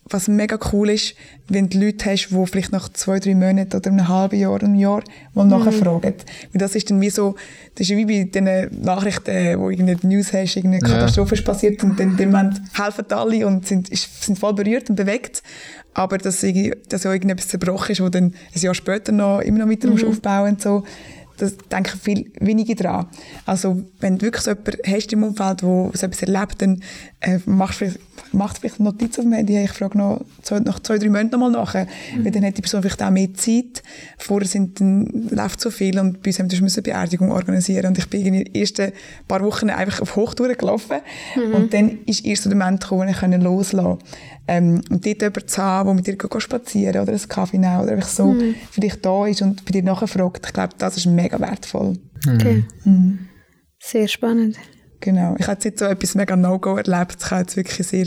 was 0.08 0.28
mega 0.28 0.58
cool 0.72 0.90
ist, 0.90 1.14
wenn 1.48 1.68
du 1.68 1.78
Leute 1.78 2.10
hast, 2.10 2.28
die 2.28 2.46
vielleicht 2.46 2.72
nach 2.72 2.88
zwei, 2.90 3.18
drei 3.18 3.34
Monaten 3.34 3.74
oder 3.74 3.90
einem 3.90 4.06
halben 4.06 4.38
Jahr, 4.38 4.62
einem 4.62 4.74
Jahr 4.74 5.02
mal 5.32 5.46
nachfragen. 5.46 6.14
Weil 6.52 6.58
das 6.58 6.74
ist 6.74 6.90
dann 6.90 7.00
wie 7.00 7.10
so, 7.10 7.36
das 7.74 7.88
ist 7.88 7.96
wie 7.96 8.04
bei 8.04 8.30
den 8.30 8.82
Nachrichten, 8.82 9.58
wo 9.58 9.70
irgendeine 9.70 9.98
News 10.02 10.32
hast, 10.32 10.56
irgendeine 10.56 10.86
Ja. 10.86 10.94
Katastrophe 10.98 11.34
ist 11.34 11.44
passiert 11.44 11.82
und 11.82 11.98
dann 11.98 12.16
dem 12.16 12.30
Moment 12.30 12.60
helfen 12.74 13.06
alle 13.10 13.46
und 13.46 13.66
sind, 13.66 13.88
sind 13.96 14.38
voll 14.38 14.54
berührt 14.54 14.90
und 14.90 14.96
bewegt. 14.96 15.42
Aber 15.94 16.18
dass, 16.18 16.44
dass 16.88 17.04
ja 17.04 17.12
irgendetwas 17.12 17.48
zerbrochen 17.48 17.92
ist, 17.92 18.00
wo 18.00 18.08
dann 18.08 18.34
ein 18.54 18.60
Jahr 18.60 18.74
später 18.74 19.12
noch, 19.12 19.40
immer 19.40 19.60
noch 19.60 19.70
weiter 19.70 19.88
musst 19.88 20.04
aufbauen 20.04 20.50
und 20.54 20.62
so, 20.62 20.84
das 21.36 21.56
denken 21.70 21.98
viel 21.98 22.32
weniger 22.40 22.74
dran. 22.74 23.06
Also, 23.46 23.82
wenn 24.00 24.18
du 24.18 24.26
wirklich 24.26 24.44
so 24.44 24.50
jemanden 24.50 24.80
hast 24.86 25.12
im 25.12 25.22
Umfeld, 25.22 25.62
wo 25.62 25.90
so 25.94 26.06
etwas 26.06 26.22
erlebt, 26.22 26.62
dann 26.62 26.82
äh, 27.24 27.38
machst 27.46 27.78
vielleicht, 27.78 27.98
macht 28.32 28.58
vielleicht 28.58 28.80
Notiz 28.80 29.18
auf 29.18 29.24
dem 29.24 29.32
Handy, 29.32 29.58
ich 29.58 29.70
frage 29.70 29.96
noch 29.96 30.20
zwei, 30.42 30.60
nach 30.60 30.78
zwei, 30.80 30.98
drei 30.98 31.08
Monaten 31.08 31.30
nochmal 31.30 31.50
nach, 31.50 31.74
weil 31.74 32.30
dann 32.30 32.44
hat 32.44 32.56
die 32.56 32.62
Person 32.62 32.82
vielleicht 32.82 33.02
auch 33.02 33.10
mehr 33.10 33.32
Zeit. 33.34 33.82
Vorher 34.18 34.46
sind, 34.46 34.80
dann 34.80 35.28
läuft 35.30 35.60
so 35.60 35.70
viel 35.70 35.98
und 35.98 36.22
bei 36.22 36.30
uns 36.30 36.38
haben 36.38 36.50
wir 36.50 36.58
eine 36.58 36.82
Beerdigung 36.82 37.32
organisieren 37.32 37.86
und 37.86 37.98
ich 37.98 38.08
bin 38.08 38.26
irgendwie 38.26 38.44
die 38.44 38.60
ersten 38.60 38.92
paar 39.26 39.40
Wochen 39.42 39.70
einfach 39.70 40.02
auf 40.02 40.16
Hochtouren 40.16 40.56
gelaufen 40.56 40.98
und 41.54 41.72
dann 41.72 41.98
ist 42.06 42.24
erst 42.24 42.42
so 42.42 42.50
der 42.50 42.58
Moment 42.58 42.82
gekommen, 42.82 43.06
wo 43.06 43.10
ich 43.10 43.16
können 43.16 43.40
loslassen 43.40 43.98
ähm, 44.46 44.82
und 44.90 45.06
dort 45.06 45.22
jemanden 45.22 45.48
zu 45.48 45.62
haben, 45.62 45.86
der 45.86 45.94
mit 45.94 46.06
dir 46.06 46.16
geht 46.16 46.42
spazieren 46.42 47.02
oder 47.02 47.12
einen 47.12 47.28
Kaffee 47.28 47.58
nehmen 47.58 47.80
oder 47.80 47.92
einfach 47.92 48.08
so 48.08 48.36
für 48.70 48.80
dich 48.80 49.00
da 49.00 49.26
ist 49.26 49.40
und 49.40 49.64
bei 49.64 49.72
dir 49.72 49.82
nachfragt, 49.82 50.44
ich 50.46 50.52
glaube, 50.52 50.74
das 50.76 50.98
ist 50.98 51.06
mega 51.06 51.40
wertvoll. 51.40 51.98
Okay. 52.28 52.64
Sehr 53.78 54.08
spannend. 54.08 54.56
Genau. 55.04 55.34
Ich 55.38 55.46
habe 55.46 55.52
jetzt 55.54 55.64
nicht 55.64 55.78
so 55.78 55.84
etwas 55.84 56.14
mega 56.14 56.34
No-Go 56.34 56.76
erlebt. 56.76 57.16
Ich 57.22 57.30
habe 57.30 57.42
jetzt 57.42 57.56
wirklich 57.56 57.86
sehr 57.86 58.06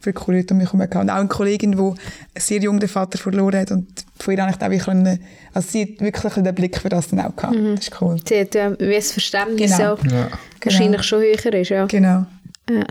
viele 0.00 0.12
coole 0.12 0.36
Leute 0.38 0.52
um 0.52 0.58
mich 0.58 0.66
herum 0.66 0.80
gehabt. 0.80 0.96
Und 0.96 1.08
auch 1.10 1.14
eine 1.16 1.28
Kollegin, 1.28 1.72
die 1.72 2.40
sehr 2.40 2.60
jung 2.60 2.78
den 2.78 2.88
Vater 2.90 3.16
verloren 3.16 3.58
hat. 3.60 3.70
Und 3.70 4.04
von 4.20 4.34
ihr 4.34 4.42
habe 4.42 4.50
ich 4.52 4.58
dann 4.58 4.72
auch 4.78 4.84
können, 4.84 5.18
also 5.54 5.68
sie 5.70 5.82
hat 5.82 6.00
wirklich 6.00 6.34
den 6.34 6.54
Blick 6.54 6.78
für 6.78 6.90
das 6.90 7.08
dann 7.08 7.20
auch 7.20 7.34
gehabt. 7.34 7.56
Das 7.56 7.80
ist 7.88 8.02
cool. 8.02 8.16
Sie 8.28 8.38
hat, 8.40 8.54
ähm, 8.56 8.76
wie 8.78 8.94
das 8.94 9.12
Verständnis 9.12 9.76
Genau. 9.76 9.96
so 9.96 10.06
Ja. 10.08 10.28
wahrscheinlich 10.62 11.02
schon 11.04 11.20
höher 11.22 11.54
ist. 11.54 11.68
Ja. 11.70 11.86
Genau. 11.86 12.26
Ja. 12.68 12.84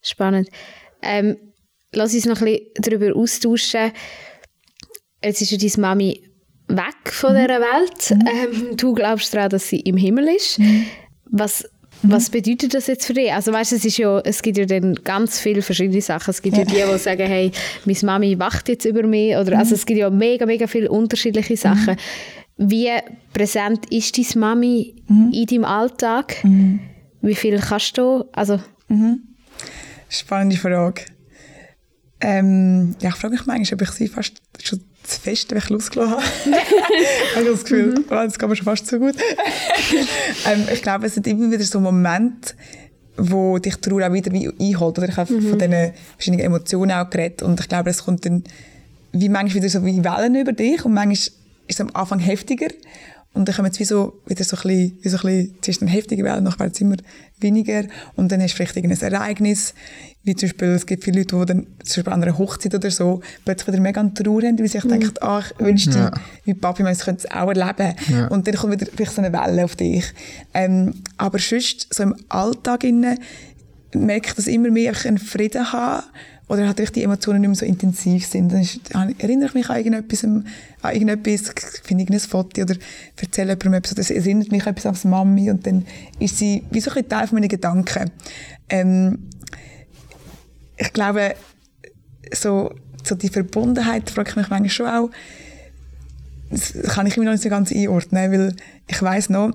Spannend. 0.00 0.48
Ähm, 1.02 1.36
lass 1.92 2.14
uns 2.14 2.26
noch 2.26 2.40
ein 2.40 2.44
bisschen 2.44 2.66
darüber 2.78 3.16
austauschen. 3.18 3.90
Jetzt 5.24 5.42
ist 5.42 5.50
ja 5.50 5.58
deine 5.58 5.80
Mami 5.80 6.22
weg 6.68 7.12
von 7.12 7.34
dieser 7.34 7.60
Welt. 7.60 8.10
Ähm, 8.10 8.76
du 8.76 8.94
glaubst 8.94 9.34
daran, 9.34 9.50
dass 9.50 9.68
sie 9.68 9.80
im 9.80 9.96
Himmel 9.96 10.28
ist. 10.28 10.60
Was, 11.26 11.64
was 12.02 12.30
bedeutet 12.30 12.74
das 12.74 12.86
jetzt 12.86 13.06
für 13.06 13.14
dich? 13.14 13.32
Also 13.32 13.52
weißt, 13.52 13.72
es, 13.72 13.84
ist 13.84 13.96
ja, 13.98 14.20
es 14.20 14.42
gibt 14.42 14.58
ja 14.58 14.64
dann 14.64 14.94
ganz 15.04 15.38
viele 15.38 15.62
verschiedene 15.62 16.00
Sachen. 16.00 16.30
Es 16.30 16.42
gibt 16.42 16.56
ja, 16.56 16.64
die, 16.64 16.74
die 16.74 16.98
sagen, 16.98 17.26
hey, 17.26 17.52
meine 17.84 17.98
Mami 18.02 18.38
wacht 18.38 18.68
jetzt 18.68 18.84
über 18.84 19.02
mich. 19.04 19.36
Oder, 19.36 19.58
also 19.58 19.74
es 19.74 19.86
gibt 19.86 19.98
ja 19.98 20.10
mega, 20.10 20.46
mega 20.46 20.66
viele 20.66 20.90
unterschiedliche 20.90 21.56
Sachen. 21.56 21.96
Wie 22.56 22.90
präsent 23.32 23.86
ist 23.90 24.16
deine 24.16 24.40
Mami 24.40 24.94
in 25.08 25.46
deinem 25.46 25.64
Alltag? 25.64 26.36
Wie 27.22 27.34
viel 27.34 27.58
kannst 27.58 27.96
du? 27.98 28.24
Also, 28.32 28.60
Spannende 30.08 30.56
Frage. 30.56 31.02
Ähm, 32.20 32.94
ja, 33.00 33.08
ich 33.08 33.16
frage 33.16 33.34
mich 33.34 33.46
manchmal, 33.46 33.74
ob 33.74 33.82
ich 33.82 33.90
sie 33.90 34.08
fast 34.08 34.42
schon 34.62 34.80
zu 35.02 35.20
fest 35.20 35.52
ich 35.52 35.68
losgelassen 35.68 36.12
habe. 36.12 36.22
ich 37.30 37.36
habe 37.36 37.44
das 37.46 37.62
Gefühl, 37.62 38.04
oh, 38.06 38.10
das 38.10 38.38
geht 38.38 38.48
mir 38.48 38.56
schon 38.56 38.64
fast 38.64 38.86
zu 38.86 38.98
gut. 38.98 39.14
ähm, 40.46 40.66
ich 40.72 40.82
glaube, 40.82 41.06
es 41.06 41.14
sind 41.14 41.26
immer 41.26 41.50
wieder 41.50 41.64
so 41.64 41.80
Momente, 41.80 42.54
wo 43.16 43.58
dich 43.58 43.76
die 43.76 43.90
Ruhe 43.90 44.06
auch 44.06 44.12
wieder 44.12 44.32
wie 44.32 44.48
einholt. 44.48 44.98
Oder 44.98 45.08
ich 45.08 45.16
habe 45.16 45.40
von 45.40 45.58
diesen 45.58 45.92
verschiedenen 46.16 46.44
Emotionen 46.44 46.92
auch 46.92 47.10
geredet. 47.10 47.42
Und 47.42 47.60
ich 47.60 47.68
glaube, 47.68 47.90
es 47.90 48.04
kommt 48.04 48.24
dann 48.24 48.44
wie 49.12 49.28
manchmal 49.28 49.62
wieder 49.62 49.68
so 49.68 49.84
wie 49.84 50.02
Wellen 50.02 50.34
über 50.34 50.52
dich. 50.52 50.84
Und 50.84 50.94
manchmal 50.94 51.12
ist 51.14 51.32
es 51.66 51.80
am 51.80 51.90
Anfang 51.94 52.18
heftiger. 52.18 52.68
Und 53.34 53.48
dann 53.48 53.54
kommen 53.56 53.66
jetzt 53.66 53.80
wie 53.80 53.84
so, 53.84 54.20
wieder 54.26 54.44
so 54.44 54.56
ein 54.56 54.62
bisschen, 54.62 54.98
wie 55.00 55.08
so 55.08 55.16
ein 55.16 55.22
bisschen, 55.22 55.54
zuerst 55.62 55.82
eine 55.82 55.90
heftige 55.90 56.22
Welle, 56.24 56.42
nachher 56.42 56.60
wird 56.66 56.74
es 56.74 56.80
immer 56.82 56.96
weniger. 57.40 57.84
Und 58.14 58.30
dann 58.30 58.42
hast 58.42 58.52
du 58.52 58.56
vielleicht 58.56 58.76
irgendein 58.76 59.12
Ereignis, 59.12 59.74
wie 60.22 60.36
zum 60.36 60.48
Beispiel, 60.50 60.68
es 60.68 60.84
gibt 60.86 61.02
viele 61.04 61.20
Leute, 61.20 61.38
die 61.38 61.46
dann, 61.46 61.66
zum 61.82 62.02
Beispiel 62.04 62.12
an 62.12 62.22
einer 62.22 62.36
Hochzeit 62.38 62.74
oder 62.74 62.90
so, 62.90 63.20
plötzlich 63.44 63.68
wieder 63.68 63.80
mega 63.80 64.00
an 64.00 64.14
Trauer 64.14 64.42
haben, 64.42 64.58
weil 64.58 64.66
sie 64.68 64.78
sich 64.78 64.88
denken, 64.88 65.12
ach, 65.22 65.50
ich 65.58 65.64
wünschte, 65.64 65.98
Ja. 65.98 66.10
wie 66.44 66.54
Papi 66.54 66.82
meins 66.82 67.00
könnte 67.04 67.26
es 67.26 67.30
auch 67.34 67.48
erleben. 67.48 67.94
Ja. 68.10 68.28
Und 68.28 68.46
dann 68.46 68.54
kommt 68.54 68.74
wieder 68.78 68.86
vielleicht 68.94 69.12
so 69.12 69.22
eine 69.22 69.32
Welle 69.32 69.64
auf 69.64 69.76
dich. 69.76 70.04
Ähm, 70.52 70.94
aber 71.16 71.38
sonst, 71.38 71.92
so 71.92 72.02
im 72.02 72.14
Alltag 72.28 72.84
innen, 72.84 73.18
merke 73.94 74.28
ich, 74.28 74.34
dass 74.34 74.46
ich 74.46 74.54
immer 74.54 74.70
mehr 74.70 74.94
einen 75.04 75.18
Frieden 75.18 75.72
habe 75.72 76.04
oder 76.52 76.66
halt 76.66 76.94
die 76.94 77.02
Emotionen 77.02 77.40
nicht 77.40 77.48
mehr 77.48 77.56
so 77.56 77.64
intensiv 77.64 78.26
sind. 78.26 78.52
Dann 78.52 78.60
ist, 78.60 78.80
erinnere 79.18 79.48
ich 79.48 79.54
mich 79.54 79.70
an 79.70 79.78
irgendetwas, 79.78 80.22
an 80.24 80.44
irgendetwas, 80.84 81.54
finde 81.82 82.02
irgendein 82.02 82.20
Foto 82.20 82.60
oder 82.60 82.76
erzähle 83.16 83.52
jemandem 83.52 83.74
etwas, 83.74 83.98
es 83.98 84.10
erinnert 84.10 84.52
mich 84.52 84.66
etwas 84.66 85.04
an 85.04 85.10
Mami 85.10 85.50
und 85.50 85.66
dann 85.66 85.86
ist 86.18 86.36
sie 86.36 86.62
wie 86.70 86.80
so 86.80 86.90
ein 86.90 87.08
Teil 87.08 87.26
von 87.26 87.36
meinen 87.36 87.48
Gedanken. 87.48 88.10
Ähm, 88.68 89.30
ich 90.76 90.92
glaube, 90.92 91.36
so, 92.34 92.74
so 93.02 93.14
die 93.14 93.30
Verbundenheit 93.30 94.10
frage 94.10 94.30
ich 94.30 94.36
mich 94.36 94.50
manchmal 94.50 94.68
schon 94.68 94.86
auch, 94.88 95.10
das 96.50 96.74
kann 96.94 97.06
ich 97.06 97.16
immer 97.16 97.24
noch 97.24 97.32
nicht 97.32 97.44
so 97.44 97.48
ganz 97.48 97.72
einordnen, 97.72 98.30
weil 98.30 98.56
ich 98.88 99.00
weiß 99.00 99.30
noch, 99.30 99.52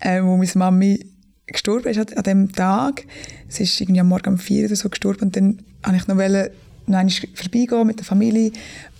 äh, 0.00 0.20
wo 0.22 0.36
meine 0.36 0.50
Mami 0.56 1.06
gestorben 1.46 1.86
ist 1.86 1.98
an, 1.98 2.16
an 2.16 2.22
dem 2.24 2.52
Tag, 2.52 3.04
sie 3.46 3.62
ist 3.62 3.80
irgendwie 3.80 4.00
am 4.00 4.08
Morgen 4.08 4.30
um 4.30 4.38
vier 4.38 4.66
oder 4.66 4.74
so 4.74 4.88
gestorben 4.88 5.26
und 5.26 5.36
dann 5.36 5.62
habe 5.82 5.96
ich 5.96 6.06
noch 6.06 6.16
wollen, 6.16 6.50
noch 6.86 7.10
vorbeigehen 7.34 7.86
mit 7.86 7.98
der 7.98 8.04
Familie 8.04 8.52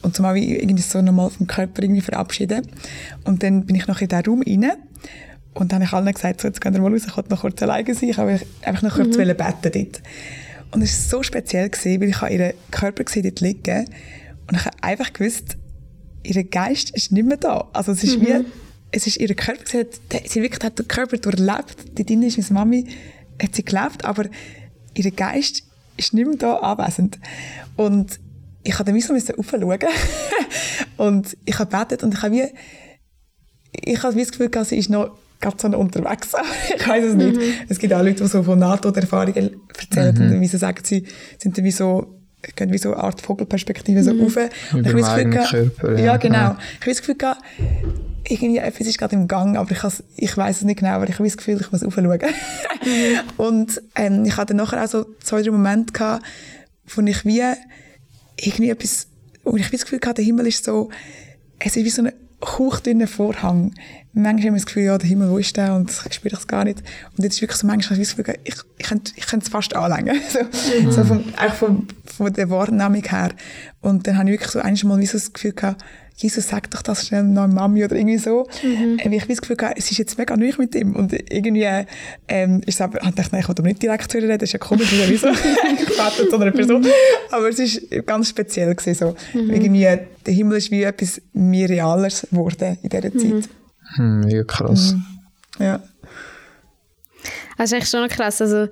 und 0.02 0.14
zumal 0.14 0.34
wie 0.34 0.54
irgendwie 0.56 0.82
so 0.82 1.02
nochmal 1.02 1.30
vom 1.30 1.46
Körper 1.46 1.82
irgendwie 1.82 2.00
verabschieden 2.00 2.66
und 3.24 3.42
dann 3.42 3.66
bin 3.66 3.76
ich 3.76 3.86
noch 3.86 4.00
in 4.00 4.08
diesen 4.08 4.24
Raum 4.24 4.42
rein 4.42 4.72
und 5.54 5.72
dann 5.72 5.80
habe 5.80 5.84
ich 5.84 5.92
allen 5.92 6.14
gesagt, 6.14 6.40
so, 6.40 6.48
jetzt 6.48 6.60
gehen 6.60 6.72
wir 6.74 6.80
mal 6.80 6.92
raus, 6.92 7.02
ich 7.06 7.16
wollte 7.16 7.30
noch 7.30 7.40
kurz 7.40 7.62
alleine 7.62 7.94
sein, 7.94 8.08
ich 8.08 8.18
habe 8.18 8.40
einfach 8.62 8.82
noch 8.82 8.94
kurz 8.94 9.16
mhm. 9.16 9.26
beten 9.26 9.36
dort. 9.62 10.02
Und 10.72 10.82
es 10.82 11.12
war 11.12 11.18
so 11.18 11.22
speziell, 11.24 11.68
gewesen, 11.68 12.00
weil 12.00 12.08
ich 12.08 12.20
habe 12.20 12.32
ihren 12.32 12.52
Körper 12.70 13.02
gesehen, 13.02 13.24
dort 13.24 13.40
liegen 13.40 13.86
und 14.46 14.56
ich 14.56 14.64
habe 14.64 14.76
einfach 14.82 15.12
gewusst, 15.12 15.56
ihr 16.22 16.44
Geist 16.44 16.90
ist 16.90 17.12
nicht 17.12 17.26
mehr 17.26 17.36
da. 17.36 17.68
Also 17.72 17.92
es 17.92 18.04
ist 18.04 18.18
Mhm. 18.18 18.26
wie, 18.26 18.44
es 18.92 19.06
ist 19.06 19.16
ihr 19.16 19.34
Körper 19.34 19.64
gesehen, 19.64 19.86
sie 20.24 20.42
wirklich 20.42 20.64
hat 20.64 20.78
den 20.78 20.86
Körper 20.86 21.16
durchlebt. 21.16 21.76
Dort 21.94 22.08
drin 22.08 22.22
ist 22.22 22.38
meine 22.38 22.52
Mami, 22.52 22.86
hat 23.42 23.54
sie 23.54 23.64
gelebt, 23.64 24.04
aber 24.04 24.26
ihr 24.94 25.10
Geist 25.10 25.64
ist 26.00 26.14
nicht 26.14 26.26
mehr 26.26 26.36
da 26.36 26.56
anwesend. 26.56 27.18
Und 27.76 28.18
ich 28.62 28.74
habe 28.74 28.84
dann 28.84 28.94
wie 28.94 29.00
so 29.00 29.12
müssen 29.12 29.36
aufschauen. 29.36 29.62
und 30.96 31.36
ich 31.44 31.58
habe 31.58 31.70
gebetet 31.70 32.02
und 32.02 32.14
ich 32.14 32.22
habe 32.22 32.34
wie, 32.34 32.44
ich 33.72 34.02
habe 34.02 34.14
das 34.16 34.30
Gefühl 34.30 34.50
gehabt, 34.50 34.68
sie 34.68 34.76
ist 34.76 34.90
noch 34.90 35.16
ganz 35.40 35.62
so 35.62 35.68
unterwegs. 35.68 36.32
ich 36.76 36.88
weiß 36.88 37.04
es 37.04 37.14
nicht. 37.14 37.40
Es 37.68 37.78
gibt 37.78 37.92
auch 37.92 38.02
Leute, 38.02 38.22
die 38.22 38.28
so 38.28 38.42
von 38.42 38.58
NATO-Erfahrungen 38.58 39.56
erzählen 39.78 40.16
und 40.16 40.30
dann 40.30 40.46
sagen, 40.46 40.82
sie 40.84 41.06
sind 41.38 41.56
dann 41.56 41.64
wie 41.64 41.70
so, 41.70 42.19
gehen 42.42 42.72
wie 42.72 42.78
so 42.78 42.92
eine 42.92 43.02
Art 43.02 43.20
Vogelperspektive 43.20 44.02
so 44.02 44.12
rauf. 44.12 44.36
Und 44.72 44.86
Über 44.86 44.98
ich 45.00 45.04
habe 45.04 45.04
das 45.04 45.14
Gefühl 45.14 45.30
gehabt- 45.30 45.50
Körper, 45.50 45.98
ja. 45.98 46.04
Ja, 46.04 46.16
genau. 46.16 46.36
Ja. 46.38 46.58
Ich 46.74 46.80
habe 46.80 46.90
das 46.90 46.98
Gefühl 47.00 47.14
gehabt, 47.16 47.42
irgendwie 48.28 48.58
etwas 48.58 48.86
ist 48.86 48.98
gerade 48.98 49.16
im 49.16 49.28
Gang, 49.28 49.56
aber 49.56 49.70
ich, 49.72 49.82
has- 49.82 50.04
ich 50.16 50.36
weiß 50.36 50.56
es 50.58 50.62
nicht 50.62 50.78
genau, 50.80 50.92
aber 50.92 51.08
ich 51.08 51.14
habe 51.14 51.24
das 51.24 51.36
Gefühl, 51.36 51.58
ich 51.60 51.72
muss 51.72 51.82
aufschauen. 51.82 52.18
und 53.36 53.82
ähm, 53.96 54.24
ich 54.24 54.36
hatte 54.36 54.54
nachher 54.54 54.84
auch 54.84 54.88
so 54.88 55.06
zwei, 55.22 55.42
drei 55.42 55.50
Momente 55.50 55.92
gehabt, 55.92 56.24
wo 56.94 57.02
ich 57.02 57.24
wie 57.24 57.42
irgendwie 58.36 58.70
etwas, 58.70 59.08
wo 59.44 59.56
ich 59.56 59.66
wie 59.70 59.76
das 59.76 59.84
Gefühl 59.84 60.00
hatte, 60.04 60.14
der 60.16 60.24
Himmel 60.24 60.46
ist 60.46 60.64
so, 60.64 60.90
es 61.58 61.76
ist 61.76 61.84
wie 61.84 61.90
so 61.90 62.02
hauchdünner 62.42 63.06
Vorhang. 63.06 63.74
Manchmal 64.12 64.46
haben 64.46 64.54
wir 64.54 64.60
das 64.60 64.66
Gefühl, 64.66 64.84
ja, 64.84 64.98
der 64.98 65.08
Himmel, 65.08 65.30
wo 65.30 65.38
ist 65.38 65.56
der? 65.56 65.74
Und 65.74 65.90
ich 65.90 66.14
spüre 66.14 66.34
das 66.34 66.46
gar 66.46 66.64
nicht. 66.64 66.82
Und 67.16 67.22
jetzt 67.24 67.34
ist 67.34 67.42
wirklich 67.42 67.58
so, 67.58 67.66
manchmal 67.66 67.98
ich 67.98 68.08
das 68.08 68.16
Gefühl, 68.16 68.38
ich, 68.44 68.54
ich, 68.78 68.86
könnte, 68.86 69.12
ich 69.16 69.26
könnte 69.26 69.44
es 69.44 69.50
fast 69.50 69.76
anlängen. 69.76 70.20
so, 70.84 70.90
so 70.90 71.04
vom, 71.04 71.24
auch 71.36 71.54
vom, 71.54 71.86
von 72.04 72.32
der 72.32 72.50
Wahrnehmung 72.50 73.04
her. 73.04 73.30
Und 73.80 74.06
dann 74.06 74.18
habe 74.18 74.30
ich 74.30 74.34
wirklich 74.34 74.50
so 74.50 74.60
einmal 74.60 74.98
wie 74.98 75.06
so 75.06 75.18
das 75.18 75.32
Gefühl 75.32 75.52
gehabt, 75.52 75.84
Jesus, 76.20 76.48
sag 76.48 76.70
doch 76.70 76.82
das 76.82 77.06
schnell 77.06 77.24
noch 77.24 77.48
Mami 77.48 77.82
oder 77.82 77.96
irgendwie 77.96 78.18
so. 78.18 78.46
Mhm. 78.62 79.00
Weil 79.02 79.14
ich 79.14 79.24
wie 79.24 79.32
das 79.32 79.40
Gefühl 79.40 79.56
gehabt, 79.56 79.78
es 79.78 79.90
ist 79.90 79.96
jetzt 79.96 80.18
mega 80.18 80.36
neu 80.36 80.52
mit 80.58 80.74
ihm. 80.74 80.94
Und 80.94 81.12
irgendwie, 81.12 81.66
ähm, 82.28 82.60
ist 82.66 82.74
es 82.74 82.80
aber, 82.82 83.02
ich 83.02 83.14
dachte, 83.14 83.30
nein, 83.32 83.40
ich 83.40 83.48
will 83.48 83.64
nicht 83.64 83.82
direkt 83.82 84.10
zu 84.10 84.18
ihr 84.18 84.24
reden, 84.24 84.38
das 84.38 84.50
ist 84.50 84.52
ja 84.52 84.58
komisch, 84.58 84.92
weil 84.92 85.00
er 85.00 85.08
wie 85.08 85.16
so 85.16 85.28
gebetet 85.78 86.30
zu 86.30 86.36
einer 86.36 86.50
Person. 86.50 86.86
Aber 87.30 87.48
es 87.48 87.58
ist 87.58 88.06
ganz 88.06 88.28
speziell 88.28 88.74
gewesen, 88.74 88.94
so. 88.94 89.14
Irgendwie, 89.32 89.98
der 90.26 90.34
Himmel 90.34 90.58
ist 90.58 90.70
wie 90.70 90.82
etwas 90.82 91.22
mir 91.32 91.70
realers 91.70 92.26
geworden 92.30 92.76
in 92.82 92.88
dieser 92.90 93.12
Zeit. 93.12 93.48
Hm, 93.96 94.20
mega 94.20 94.44
krass. 94.44 94.94
Ja. 95.58 95.82
Das 97.56 97.70
ist 97.70 97.72
eigentlich 97.72 97.88
schon 97.88 98.08
krass. 98.08 98.42
Also, 98.42 98.68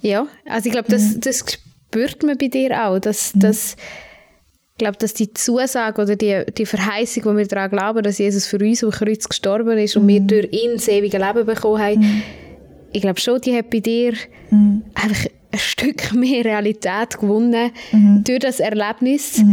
ja, 0.00 0.26
also 0.46 0.66
ich 0.66 0.72
glaube, 0.72 0.88
das, 0.90 1.20
das 1.20 1.44
spürt 1.94 2.22
man 2.24 2.36
bei 2.36 2.48
dir 2.48 2.84
auch, 2.84 2.98
dass, 2.98 3.32
dass 3.34 3.76
ich 4.74 4.78
glaube, 4.78 4.98
dass 4.98 5.14
die 5.14 5.32
Zusage 5.32 6.02
oder 6.02 6.16
die, 6.16 6.42
die 6.58 6.66
Verheißung, 6.66 7.22
die 7.22 7.36
wir 7.36 7.46
daran 7.46 7.70
glauben, 7.70 8.02
dass 8.02 8.18
Jesus 8.18 8.44
für 8.46 8.58
uns 8.58 8.82
am 8.82 8.90
Kreuz 8.90 9.28
gestorben 9.28 9.78
ist 9.78 9.96
und 9.96 10.08
wir 10.08 10.18
durch 10.18 10.48
ihn 10.50 10.72
das 10.74 10.88
ewige 10.88 11.16
Leben 11.16 11.46
bekommen 11.46 11.80
haben, 11.80 12.22
ich 12.92 13.00
glaube 13.00 13.20
schon, 13.20 13.40
die 13.40 13.56
hat 13.56 13.70
bei 13.70 13.78
dir 13.78 14.14
einfach 14.50 15.26
ein 15.52 15.58
Stück 15.58 16.12
mehr 16.12 16.44
Realität 16.44 17.18
gewonnen 17.20 17.70
durch 18.24 18.40
das 18.40 18.58
Erlebnis, 18.58 19.44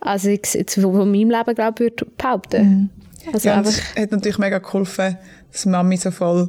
als 0.00 0.24
ich 0.26 0.40
es 0.44 0.52
jetzt 0.54 0.74
von 0.76 1.10
meinem 1.10 1.30
Leben, 1.30 1.54
glaube 1.56 1.74
ich, 1.74 1.80
würde 1.80 2.06
behaupten. 2.16 2.90
Also 3.32 3.48
ja, 3.48 3.56
einfach, 3.56 3.72
es 3.72 4.00
hat 4.00 4.12
natürlich 4.12 4.38
mega 4.38 4.58
geholfen, 4.58 5.18
dass 5.50 5.66
Mami 5.66 5.96
so 5.96 6.12
voll, 6.12 6.48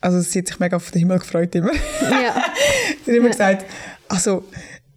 also 0.00 0.18
sie 0.20 0.38
hat 0.38 0.48
sich 0.48 0.58
mega 0.60 0.76
auf 0.76 0.90
den 0.90 1.00
Himmel 1.00 1.18
gefreut 1.18 1.54
immer. 1.54 1.72
ja. 1.72 2.42
sie 3.04 3.10
hat 3.10 3.16
immer 3.18 3.28
gesagt, 3.28 3.66
also, 4.08 4.44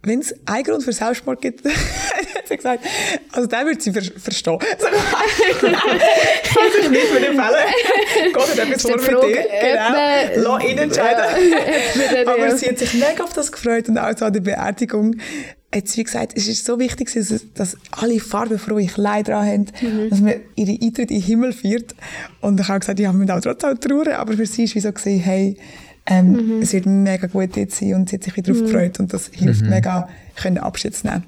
wenn 0.02 0.20
es 0.20 0.36
einen 0.46 0.64
Grund 0.64 0.84
für 0.84 0.92
Selbstmord 0.92 1.42
gibt, 1.42 1.62
sie 2.48 2.58
gesagt, 2.58 2.84
also 3.32 3.48
den 3.48 3.66
würde 3.66 3.82
sie 3.82 3.92
ver 3.92 4.02
verstehen. 4.04 4.60
So, 5.60 5.68
kann 5.68 6.72
sich 6.82 6.90
nicht 6.90 7.04
für 7.08 7.20
den 7.20 7.36
Fälle. 7.36 7.58
Gott 8.34 8.50
hat 8.50 8.60
etwas 8.60 8.84
die 8.84 8.88
vor 8.92 8.98
mit 8.98 9.06
Frage, 9.06 9.28
dir. 9.28 10.34
Genau. 10.34 10.52
Lass 10.58 10.64
ihn 10.64 10.78
entscheiden. 10.78 11.24
Ja, 12.26 12.34
Aber 12.34 12.56
sie 12.56 12.68
hat 12.70 12.78
sich 12.80 12.94
mega 12.94 13.24
auf 13.24 13.34
das 13.34 13.52
gefreut 13.52 13.90
und 13.90 13.98
auch 13.98 14.16
so 14.18 14.26
an 14.26 14.34
der 14.34 14.42
Beerdigung 14.42 15.16
hat 15.74 15.88
sie 15.88 16.00
wie 16.00 16.04
gesagt, 16.04 16.34
es 16.36 16.48
ist 16.48 16.66
so 16.66 16.78
wichtig, 16.80 17.12
dass, 17.14 17.34
dass 17.56 17.78
alle 17.92 18.20
farbenfrohe 18.20 18.86
Kleider 18.86 19.44
haben, 19.44 19.66
Mhm. 19.82 20.10
dass 20.10 20.20
man 20.22 20.36
ihre 20.56 20.72
Eintritt 20.72 21.10
in 21.10 21.18
den 21.20 21.22
Himmel 21.22 21.54
feiert. 21.54 21.96
Und 22.42 22.60
ich 22.60 22.68
habe 22.68 22.80
gesagt, 22.80 23.00
ja, 23.00 23.12
wir 23.12 23.18
müssen 23.18 23.32
auch 23.32 23.42
trotzdem 23.42 23.80
trauern, 23.80 24.14
aber 24.14 24.34
für 24.34 24.46
sie 24.46 24.66
ist 24.66 24.76
wie 24.76 24.80
so 24.82 24.92
gesehen, 24.92 25.20
hey, 25.20 25.58
ähm, 26.06 26.32
Mhm. 26.58 26.62
es 26.62 26.74
wird 26.74 26.86
mega 26.86 27.26
gut 27.28 27.56
jetzt 27.56 27.78
sein 27.80 27.96
und 27.96 28.10
sie 28.10 28.18
hat 28.18 28.24
sich 28.24 28.36
wieder 28.36 28.54
darauf 28.54 28.68
gefreut 28.70 29.00
und 29.00 29.14
das 29.14 29.32
hilft 29.34 29.62
mega, 29.64 30.08
können 30.36 30.58
Abschied 30.60 30.96
zu 30.96 31.08
nehmen. 31.08 31.26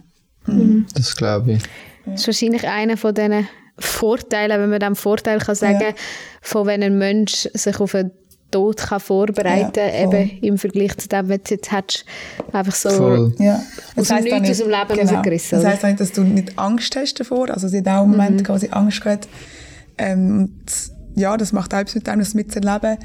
Das 0.93 1.15
glaube 1.15 1.53
ich. 1.53 1.63
Das 2.05 2.21
ist 2.21 2.27
wahrscheinlich 2.27 2.67
einer 2.67 2.97
von 2.97 3.13
diesen 3.13 3.47
Vorteilen, 3.77 4.61
wenn 4.61 4.69
man 4.69 4.79
dem 4.79 4.95
Vorteil 4.95 5.39
kann 5.39 5.55
sagen, 5.55 5.79
Ja. 5.81 5.93
von 6.41 6.65
wenn 6.67 6.83
ein 6.83 6.97
Mensch 6.97 7.47
sich 7.53 7.79
auf 7.79 7.95
einen 7.95 8.11
Tod 8.51 8.77
kann 8.77 8.99
vorbereiten 9.01 9.71
Ja, 9.79 9.89
kann, 9.89 10.11
voll. 10.11 10.19
eben 10.19 10.29
im 10.43 10.57
Vergleich 10.57 10.95
zu 10.97 11.09
dem, 11.09 11.27
was 11.29 11.39
du 11.43 11.55
jetzt 11.55 11.71
hättest, 11.71 12.05
einfach 12.53 12.75
so 12.75 12.89
Voll. 12.91 13.35
Ja. 13.39 13.61
Aus 13.97 14.07
dem 14.07 14.23
Nichts 14.23 14.49
aus 14.51 14.57
dem 14.59 14.69
Leben 14.69 15.09
rausgerissen, 15.09 15.61
Das 15.61 15.67
heisst 15.67 15.83
nicht, 15.83 15.99
dass 15.99 16.11
du 16.13 16.21
nicht 16.23 16.57
Angst 16.57 16.95
hast 16.95 17.19
davor. 17.19 17.49
Also 17.49 17.67
sie 17.67 17.79
hat 17.79 17.87
auch 17.87 18.03
einen 18.03 18.11
Moment 18.11 18.47
wo 18.47 18.57
sie 18.57 18.71
Angst 18.71 19.01
gehabt. 19.01 19.27
Ähm, 19.97 20.29
und 20.43 20.61
ja, 21.15 21.35
das 21.35 21.51
macht 21.51 21.73
auch 21.73 21.79
etwas 21.79 21.95
mit 21.95 22.07
einem, 22.07 22.19
das 22.19 22.33
mitzuerleben. 22.33 22.97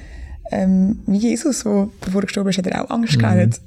Ähm, 0.50 1.00
wie 1.06 1.18
Jesus, 1.18 1.64
wo, 1.64 1.90
bevor 2.00 2.22
er 2.22 2.26
gestorben 2.26 2.50
ist, 2.50 2.58
hat 2.58 2.66
er 2.66 2.84
auch 2.84 2.90
Angst 2.90 3.18
gehabt. 3.18 3.60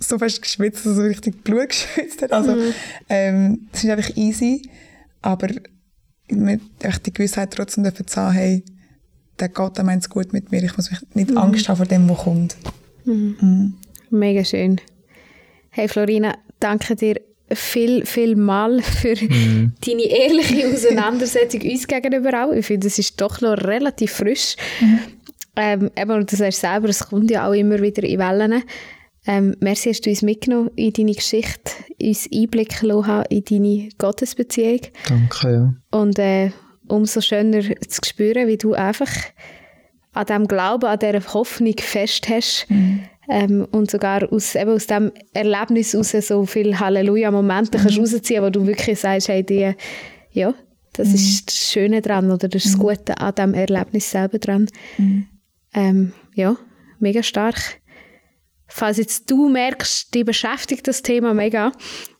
So 0.00 0.18
fast 0.18 0.40
geschwitzt, 0.40 0.86
dass 0.86 0.92
er 0.92 0.94
so 0.94 1.02
richtig 1.02 1.44
Blut 1.44 1.68
geschwitzt 1.68 2.22
hat. 2.22 2.32
Also, 2.32 2.56
ähm, 3.08 3.68
das 3.72 3.84
ist 3.84 3.90
einfach 3.90 4.16
easy. 4.16 4.62
Aber 5.22 5.48
mit 6.28 6.60
die 7.06 7.12
Gewissheit 7.12 7.50
trotzdem 7.52 7.84
dürfen 7.84 8.06
zu 8.06 8.20
haben, 8.20 8.32
hey, 8.32 8.64
der 9.38 9.48
Gott, 9.48 9.76
der 9.76 9.84
meint 9.84 10.02
es 10.02 10.10
gut 10.10 10.32
mit 10.32 10.50
mir. 10.52 10.62
Ich 10.62 10.76
muss 10.76 10.90
mich 10.90 11.00
nicht 11.14 11.36
Angst 11.36 11.68
haben 11.68 11.76
vor 11.76 11.86
dem, 11.86 12.08
was 12.08 12.18
kommt. 12.18 12.56
mega 14.10 14.44
schön. 14.44 14.80
Hey 15.70 15.88
Florina, 15.88 16.36
danke 16.60 16.94
dir 16.94 17.20
viel, 17.52 18.06
viel 18.06 18.36
mal 18.36 18.80
für 18.80 19.14
deine 19.16 20.02
ehrliche 20.04 20.68
Auseinandersetzung 20.68 21.62
uns 21.62 21.86
gegenüber 21.86 22.44
auch. 22.44 22.52
Ich 22.52 22.66
finde, 22.66 22.86
es 22.86 22.98
ist 22.98 23.20
doch 23.20 23.40
noch 23.40 23.56
relativ 23.58 24.12
frisch. 24.12 24.56
Ähm, 25.56 25.90
eben, 25.96 26.10
und 26.10 26.30
du 26.30 26.36
sagst 26.36 26.60
selber, 26.60 26.88
es 26.88 27.06
kommt 27.06 27.30
ja 27.30 27.48
auch 27.48 27.52
immer 27.52 27.80
wieder 27.80 28.02
in 28.02 28.18
Wellen. 28.18 28.62
Ähm, 29.26 29.56
merci, 29.60 29.90
hast 29.90 30.04
du 30.04 30.10
uns 30.10 30.22
mitgenommen 30.22 30.70
in 30.76 30.92
deine 30.92 31.14
Geschichte, 31.14 31.70
uns 32.00 32.28
Einblick 32.32 32.82
lassen 32.82 33.24
in 33.30 33.44
deine 33.44 33.88
Gottesbeziehung. 33.96 34.80
Danke, 35.08 35.52
ja. 35.52 35.98
Und 35.98 36.18
äh, 36.18 36.50
umso 36.88 37.20
schöner 37.20 37.62
zu 37.62 38.00
spüren, 38.04 38.46
wie 38.48 38.58
du 38.58 38.74
einfach 38.74 39.10
an 40.12 40.26
diesem 40.26 40.46
Glauben, 40.46 40.86
an 40.86 40.98
dieser 40.98 41.32
Hoffnung 41.32 41.74
festhältst. 41.78 42.66
Ähm, 43.26 43.66
und 43.70 43.90
sogar 43.90 44.30
aus, 44.30 44.54
eben 44.54 44.72
aus 44.72 44.86
diesem 44.86 45.10
Erlebnis 45.32 45.94
heraus 45.94 46.10
so 46.10 46.44
viele 46.44 46.78
Halleluja-Momente 46.78 47.78
kannst 47.78 47.98
rausziehen, 47.98 48.42
wo 48.44 48.50
du 48.50 48.66
wirklich 48.66 49.00
sagst, 49.00 49.28
hey, 49.28 49.42
die, 49.42 49.72
ja, 50.32 50.52
Das 50.92 51.08
ist 51.08 51.48
das 51.48 51.56
Schöne 51.56 52.02
dran 52.02 52.30
oder 52.30 52.48
das 52.48 52.78
Gute 52.78 53.18
an 53.18 53.34
dem 53.34 53.54
Erlebnis 53.54 54.10
selber 54.10 54.38
dran. 54.38 54.68
Ähm, 55.74 56.12
ja, 56.34 56.56
mega 56.98 57.22
stark. 57.22 57.80
Falls 58.66 58.96
jetzt 58.96 59.30
du 59.30 59.48
merkst, 59.48 60.14
dich 60.14 60.24
beschäftigt 60.24 60.88
das 60.88 61.02
Thema 61.02 61.34
mega, 61.34 61.72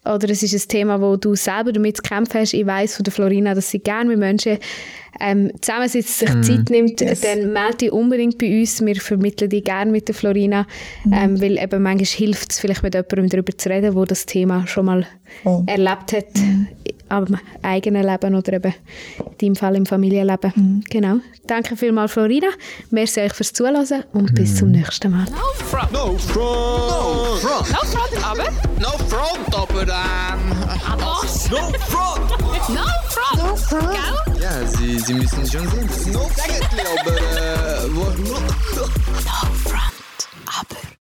oder 0.05 0.29
es 0.31 0.43
ist 0.43 0.53
ein 0.55 0.69
Thema, 0.69 1.01
wo 1.01 1.17
du 1.17 1.35
selber 1.35 1.73
damit 1.73 1.97
zu 1.97 2.03
kämpfen 2.03 2.41
hast, 2.41 2.53
ich 2.55 2.67
weiss 2.67 2.97
von 2.97 3.05
der 3.05 3.13
Florina, 3.13 3.55
dass 3.55 3.71
sie 3.71 3.79
gerne 3.79 4.09
mit 4.11 4.19
Menschen 4.19 4.59
ähm, 5.21 5.53
zusammensitzt, 5.61 6.19
sich 6.19 6.29
Zeit 6.43 6.71
nimmt, 6.71 7.01
Yes. 7.01 7.21
dann 7.21 7.53
melde 7.53 7.77
dich 7.79 7.93
unbedingt 7.93 8.37
bei 8.37 8.61
uns. 8.61 8.85
Wir 8.85 8.97
vermitteln 8.97 9.49
dich 9.49 9.63
gerne 9.65 9.91
mit 9.93 10.09
der 10.09 10.15
Florina, 10.15 10.67
ähm, 11.11 11.41
weil 11.41 11.57
eben 11.57 11.83
manchmal 11.83 12.05
hilft 12.07 12.53
es 12.53 12.59
vielleicht 12.61 12.83
mit 12.83 12.95
jemandem 12.95 13.29
darüber 13.29 13.57
zu 13.57 13.69
reden, 13.71 13.95
wo 13.95 14.05
das 14.05 14.27
Thema 14.27 14.67
schon 14.67 14.87
mal 14.87 15.07
Voll. 15.45 15.63
erlebt 15.67 16.13
hat, 16.13 16.27
am 17.11 17.39
eigenen 17.63 18.05
Leben 18.05 18.35
oder 18.35 18.55
eben 18.55 18.75
in 19.19 19.39
deinem 19.39 19.57
Fall 19.57 19.77
im 19.77 19.87
Familienleben. 19.87 20.85
Genau. 20.91 21.17
Danke 21.47 21.77
vielmals, 21.77 22.13
Florina. 22.13 22.49
Merci 22.91 23.21
euch 23.21 23.35
fürs 23.35 23.53
Zuhören 23.53 24.05
und 24.15 24.35
bis 24.35 24.57
zum 24.57 24.71
nächsten 24.73 25.13
Mal. 25.13 25.27
No 25.27 25.65
front. 25.65 25.93
No 25.93 26.17
front. 26.19 26.39
No 26.39 27.37
front. 27.37 27.71
No 27.71 27.79
front, 27.87 28.25
aber. 28.27 28.45
No 28.81 28.89
front, 29.09 29.55
aber 29.55 29.93
ähm. 29.95 30.65
Was? 30.99 31.47
Ah 31.47 31.51
no 31.51 31.79
front. 31.89 32.31
No 32.69 32.85
front. 33.09 33.39
No 33.39 33.57
front. 33.57 33.93
Gell? 33.93 34.41
Ja, 34.41 34.67
Sie, 34.67 34.99
Sie 34.99 35.15
müssen 35.15 35.47
schon 35.51 35.69
sehen. 35.69 36.13
No 36.13 36.29
Sägetli, 36.37 36.81
aber 37.01 37.17
äh, 37.17 37.95
wo, 37.95 38.05
no, 38.05 38.39
No 38.75 39.39
front. 39.65 40.85